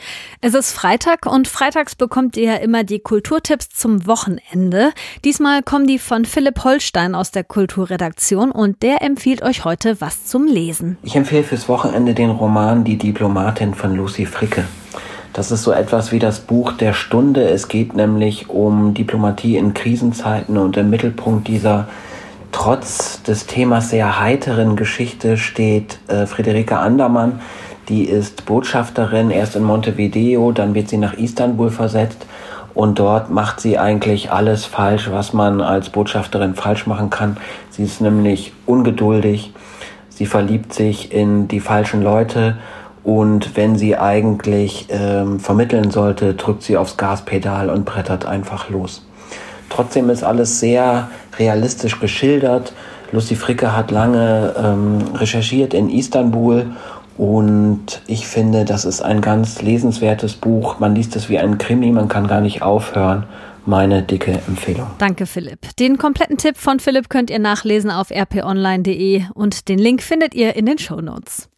Es 0.42 0.52
ist 0.52 0.72
Freitag 0.72 1.24
und 1.24 1.48
freitags 1.48 1.94
bekommt 1.94 2.36
ihr 2.36 2.60
immer 2.60 2.84
die 2.84 2.98
Kulturtipps 2.98 3.70
zum 3.70 4.06
Wochenende. 4.06 4.92
Diesmal 5.24 5.62
kommen 5.62 5.86
die 5.86 5.98
von 5.98 6.26
Philipp 6.26 6.62
Holstein 6.62 7.14
aus 7.14 7.30
der 7.30 7.44
Kulturredaktion 7.44 8.50
und 8.50 8.82
der 8.82 9.00
empfiehlt 9.00 9.42
euch 9.42 9.64
heute 9.64 10.02
was 10.02 10.26
zum 10.26 10.46
Lesen. 10.46 10.98
Ich 11.02 11.16
empfehle 11.16 11.44
fürs 11.44 11.70
Wochenende 11.70 12.12
den 12.12 12.30
Roman 12.30 12.84
Die 12.84 12.98
Diplomatin 12.98 13.72
von 13.72 13.96
Lucy 13.96 14.26
Fricke. 14.26 14.66
Das 15.38 15.52
ist 15.52 15.62
so 15.62 15.70
etwas 15.70 16.10
wie 16.10 16.18
das 16.18 16.40
Buch 16.40 16.72
der 16.72 16.92
Stunde. 16.92 17.48
Es 17.48 17.68
geht 17.68 17.94
nämlich 17.94 18.50
um 18.50 18.92
Diplomatie 18.92 19.56
in 19.56 19.72
Krisenzeiten 19.72 20.58
und 20.58 20.76
im 20.76 20.90
Mittelpunkt 20.90 21.46
dieser 21.46 21.86
trotz 22.50 23.22
des 23.22 23.46
Themas 23.46 23.90
sehr 23.90 24.18
heiteren 24.20 24.74
Geschichte 24.74 25.36
steht 25.36 26.00
äh, 26.08 26.26
Friederike 26.26 26.76
Andermann. 26.78 27.38
Die 27.88 28.02
ist 28.02 28.46
Botschafterin 28.46 29.30
erst 29.30 29.54
in 29.54 29.62
Montevideo, 29.62 30.50
dann 30.50 30.74
wird 30.74 30.88
sie 30.88 30.98
nach 30.98 31.14
Istanbul 31.14 31.70
versetzt 31.70 32.26
und 32.74 32.98
dort 32.98 33.30
macht 33.30 33.60
sie 33.60 33.78
eigentlich 33.78 34.32
alles 34.32 34.64
falsch, 34.64 35.08
was 35.12 35.34
man 35.34 35.60
als 35.60 35.90
Botschafterin 35.90 36.56
falsch 36.56 36.88
machen 36.88 37.10
kann. 37.10 37.36
Sie 37.70 37.84
ist 37.84 38.00
nämlich 38.00 38.54
ungeduldig, 38.66 39.52
sie 40.08 40.26
verliebt 40.26 40.74
sich 40.74 41.12
in 41.12 41.46
die 41.46 41.60
falschen 41.60 42.02
Leute 42.02 42.56
und 43.04 43.56
wenn 43.56 43.76
sie 43.76 43.96
eigentlich 43.96 44.86
ähm, 44.90 45.40
vermitteln 45.40 45.90
sollte, 45.90 46.34
drückt 46.34 46.62
sie 46.62 46.76
aufs 46.76 46.96
Gaspedal 46.96 47.70
und 47.70 47.84
brettert 47.84 48.26
einfach 48.26 48.68
los. 48.68 49.04
Trotzdem 49.70 50.10
ist 50.10 50.24
alles 50.24 50.60
sehr 50.60 51.10
realistisch 51.38 52.00
geschildert. 52.00 52.72
Lucy 53.12 53.36
Fricke 53.36 53.76
hat 53.76 53.90
lange 53.90 54.54
ähm, 54.58 54.98
recherchiert 55.14 55.74
in 55.74 55.88
Istanbul 55.88 56.66
und 57.18 58.00
ich 58.06 58.28
finde, 58.28 58.64
das 58.64 58.84
ist 58.84 59.02
ein 59.02 59.20
ganz 59.20 59.60
lesenswertes 59.60 60.34
Buch. 60.34 60.78
Man 60.78 60.94
liest 60.94 61.16
es 61.16 61.28
wie 61.28 61.38
ein 61.38 61.58
Krimi, 61.58 61.90
man 61.90 62.08
kann 62.08 62.28
gar 62.28 62.40
nicht 62.40 62.62
aufhören. 62.62 63.24
Meine 63.66 64.02
dicke 64.02 64.40
Empfehlung. 64.46 64.86
Danke, 64.96 65.26
Philipp. 65.26 65.76
Den 65.78 65.98
kompletten 65.98 66.38
Tipp 66.38 66.56
von 66.56 66.80
Philipp 66.80 67.10
könnt 67.10 67.28
ihr 67.28 67.38
nachlesen 67.38 67.90
auf 67.90 68.10
rponline.de 68.10 69.24
und 69.34 69.68
den 69.68 69.78
Link 69.78 70.02
findet 70.02 70.34
ihr 70.34 70.56
in 70.56 70.64
den 70.64 70.78
Show 70.78 71.02
Notes. 71.02 71.50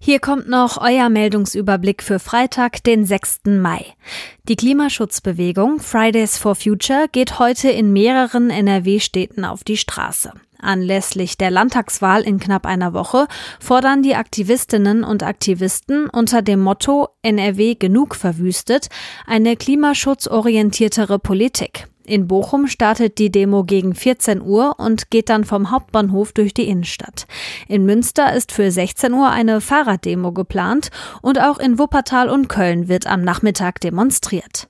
Hier 0.00 0.20
kommt 0.20 0.48
noch 0.48 0.78
euer 0.80 1.08
Meldungsüberblick 1.08 2.02
für 2.02 2.18
Freitag, 2.18 2.82
den 2.84 3.04
6. 3.04 3.42
Mai. 3.46 3.84
Die 4.48 4.56
Klimaschutzbewegung 4.56 5.80
Fridays 5.80 6.36
for 6.38 6.54
Future 6.54 7.06
geht 7.10 7.38
heute 7.38 7.70
in 7.70 7.92
mehreren 7.92 8.50
NRW-Städten 8.50 9.44
auf 9.44 9.64
die 9.64 9.76
Straße. 9.76 10.32
Anlässlich 10.62 11.36
der 11.36 11.50
Landtagswahl 11.50 12.22
in 12.22 12.38
knapp 12.38 12.66
einer 12.66 12.94
Woche 12.94 13.26
fordern 13.58 14.02
die 14.02 14.14
Aktivistinnen 14.14 15.02
und 15.02 15.24
Aktivisten 15.24 16.08
unter 16.08 16.40
dem 16.40 16.60
Motto 16.60 17.08
NRW 17.22 17.74
genug 17.74 18.14
verwüstet 18.14 18.88
eine 19.26 19.56
klimaschutzorientiertere 19.56 21.18
Politik. 21.18 21.88
In 22.04 22.26
Bochum 22.26 22.66
startet 22.66 23.18
die 23.18 23.30
Demo 23.30 23.64
gegen 23.64 23.94
14 23.94 24.42
Uhr 24.42 24.74
und 24.78 25.10
geht 25.10 25.28
dann 25.28 25.44
vom 25.44 25.70
Hauptbahnhof 25.70 26.32
durch 26.32 26.54
die 26.54 26.68
Innenstadt. 26.68 27.26
In 27.68 27.84
Münster 27.84 28.32
ist 28.34 28.52
für 28.52 28.70
16 28.70 29.12
Uhr 29.12 29.30
eine 29.30 29.60
Fahrraddemo 29.60 30.32
geplant 30.32 30.90
und 31.20 31.40
auch 31.40 31.58
in 31.58 31.78
Wuppertal 31.78 32.28
und 32.28 32.48
Köln 32.48 32.88
wird 32.88 33.06
am 33.06 33.22
Nachmittag 33.22 33.80
demonstriert. 33.80 34.68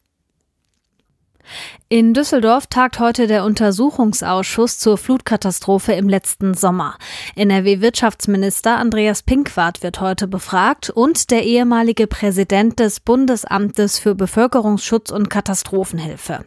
In 1.88 2.14
Düsseldorf 2.14 2.68
tagt 2.68 3.00
heute 3.00 3.26
der 3.26 3.44
Untersuchungsausschuss 3.44 4.78
zur 4.78 4.96
Flutkatastrophe 4.96 5.92
im 5.92 6.08
letzten 6.08 6.54
Sommer. 6.54 6.96
NRW-Wirtschaftsminister 7.36 8.78
Andreas 8.78 9.22
Pinkwart 9.22 9.82
wird 9.82 10.00
heute 10.00 10.26
befragt 10.26 10.88
und 10.88 11.30
der 11.30 11.44
ehemalige 11.44 12.06
Präsident 12.06 12.80
des 12.80 13.00
Bundesamtes 13.00 13.98
für 13.98 14.14
Bevölkerungsschutz 14.14 15.10
und 15.10 15.28
Katastrophenhilfe. 15.28 16.46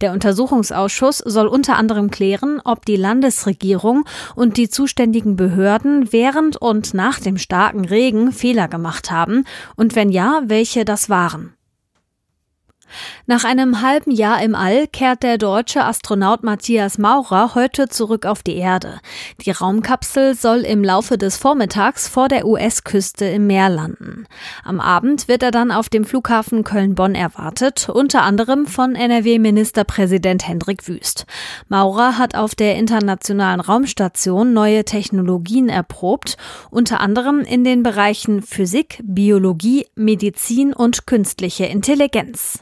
Der 0.00 0.12
Untersuchungsausschuss 0.12 1.18
soll 1.18 1.46
unter 1.46 1.76
anderem 1.76 2.10
klären, 2.10 2.62
ob 2.64 2.86
die 2.86 2.96
Landesregierung 2.96 4.04
und 4.34 4.56
die 4.56 4.70
zuständigen 4.70 5.36
Behörden 5.36 6.10
während 6.12 6.56
und 6.56 6.94
nach 6.94 7.20
dem 7.20 7.36
starken 7.36 7.84
Regen 7.84 8.32
Fehler 8.32 8.68
gemacht 8.68 9.10
haben 9.10 9.44
und 9.76 9.94
wenn 9.94 10.10
ja, 10.10 10.40
welche 10.46 10.86
das 10.86 11.10
waren. 11.10 11.55
Nach 13.26 13.44
einem 13.44 13.82
halben 13.82 14.10
Jahr 14.10 14.42
im 14.42 14.54
All 14.54 14.86
kehrt 14.86 15.22
der 15.22 15.38
deutsche 15.38 15.84
Astronaut 15.84 16.42
Matthias 16.42 16.98
Maurer 16.98 17.54
heute 17.54 17.88
zurück 17.88 18.24
auf 18.24 18.42
die 18.42 18.56
Erde. 18.56 19.00
Die 19.44 19.50
Raumkapsel 19.50 20.34
soll 20.34 20.60
im 20.60 20.84
Laufe 20.84 21.18
des 21.18 21.36
Vormittags 21.36 22.08
vor 22.08 22.28
der 22.28 22.46
US-Küste 22.46 23.24
im 23.24 23.46
Meer 23.46 23.68
landen. 23.68 24.26
Am 24.64 24.80
Abend 24.80 25.28
wird 25.28 25.42
er 25.42 25.50
dann 25.50 25.72
auf 25.72 25.88
dem 25.88 26.04
Flughafen 26.04 26.64
Köln-Bonn 26.64 27.14
erwartet, 27.14 27.88
unter 27.88 28.22
anderem 28.22 28.66
von 28.66 28.94
NRW-Ministerpräsident 28.94 30.46
Hendrik 30.46 30.86
Wüst. 30.86 31.26
Maurer 31.68 32.18
hat 32.18 32.36
auf 32.36 32.54
der 32.54 32.76
internationalen 32.76 33.60
Raumstation 33.60 34.52
neue 34.52 34.84
Technologien 34.84 35.68
erprobt, 35.68 36.36
unter 36.70 37.00
anderem 37.00 37.40
in 37.40 37.64
den 37.64 37.82
Bereichen 37.82 38.42
Physik, 38.42 39.00
Biologie, 39.02 39.86
Medizin 39.96 40.72
und 40.72 41.06
künstliche 41.06 41.66
Intelligenz. 41.66 42.60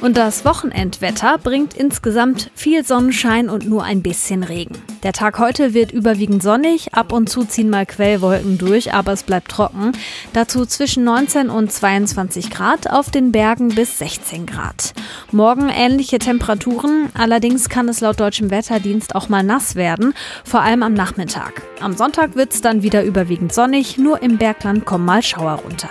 Und 0.00 0.16
das 0.16 0.44
Wochenendwetter 0.44 1.38
bringt 1.38 1.74
insgesamt 1.74 2.50
viel 2.54 2.84
Sonnenschein 2.84 3.48
und 3.48 3.66
nur 3.66 3.82
ein 3.82 4.02
bisschen 4.02 4.42
Regen. 4.42 4.76
Der 5.02 5.12
Tag 5.12 5.38
heute 5.38 5.72
wird 5.72 5.90
überwiegend 5.90 6.42
sonnig, 6.42 6.92
ab 6.92 7.12
und 7.12 7.28
zu 7.28 7.44
ziehen 7.44 7.70
mal 7.70 7.86
Quellwolken 7.86 8.58
durch, 8.58 8.92
aber 8.92 9.12
es 9.12 9.22
bleibt 9.22 9.50
trocken. 9.50 9.92
Dazu 10.34 10.66
zwischen 10.66 11.04
19 11.04 11.48
und 11.48 11.72
22 11.72 12.50
Grad, 12.50 12.90
auf 12.90 13.10
den 13.10 13.32
Bergen 13.32 13.74
bis 13.74 13.98
16 13.98 14.46
Grad. 14.46 14.92
Morgen 15.32 15.70
ähnliche 15.70 16.18
Temperaturen, 16.18 17.08
allerdings 17.14 17.68
kann 17.68 17.88
es 17.88 18.00
laut 18.00 18.20
deutschem 18.20 18.50
Wetterdienst 18.50 19.14
auch 19.14 19.28
mal 19.28 19.42
nass 19.42 19.76
werden, 19.76 20.12
vor 20.44 20.60
allem 20.60 20.82
am 20.82 20.92
Nachmittag. 20.94 21.62
Am 21.80 21.96
Sonntag 21.96 22.36
wird 22.36 22.52
es 22.52 22.60
dann 22.60 22.82
wieder 22.82 23.02
überwiegend 23.02 23.54
sonnig, 23.54 23.96
nur 23.96 24.22
im 24.22 24.36
Bergland 24.36 24.84
kommen 24.84 25.06
mal 25.06 25.22
Schauer 25.22 25.60
runter. 25.64 25.90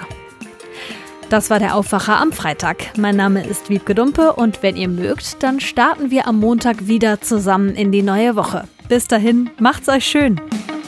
Das 1.29 1.49
war 1.49 1.59
der 1.59 1.75
Aufwacher 1.75 2.19
am 2.19 2.31
Freitag. 2.31 2.97
Mein 2.97 3.15
Name 3.15 3.45
ist 3.45 3.69
Wiebke 3.69 3.95
Dumpe 3.95 4.33
und 4.33 4.61
wenn 4.61 4.75
ihr 4.75 4.87
mögt, 4.87 5.41
dann 5.41 5.59
starten 5.59 6.11
wir 6.11 6.27
am 6.27 6.39
Montag 6.39 6.87
wieder 6.87 7.21
zusammen 7.21 7.75
in 7.75 7.91
die 7.91 8.03
neue 8.03 8.35
Woche. 8.35 8.67
Bis 8.87 9.07
dahin, 9.07 9.49
macht's 9.59 9.89
euch 9.89 10.05
schön. 10.05 10.39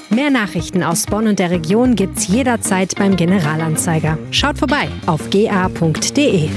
Mehr 0.10 0.30
Nachrichten 0.30 0.84
aus 0.84 1.06
Bonn 1.06 1.28
und 1.28 1.40
der 1.40 1.52
Region 1.52 1.96
gibt's 1.96 2.28
jederzeit 2.28 2.96
beim 2.96 3.16
Generalanzeiger. 3.16 4.18
Schaut 4.32 4.58
vorbei 4.58 4.88
auf 5.06 5.30
ga.de. 5.30 6.50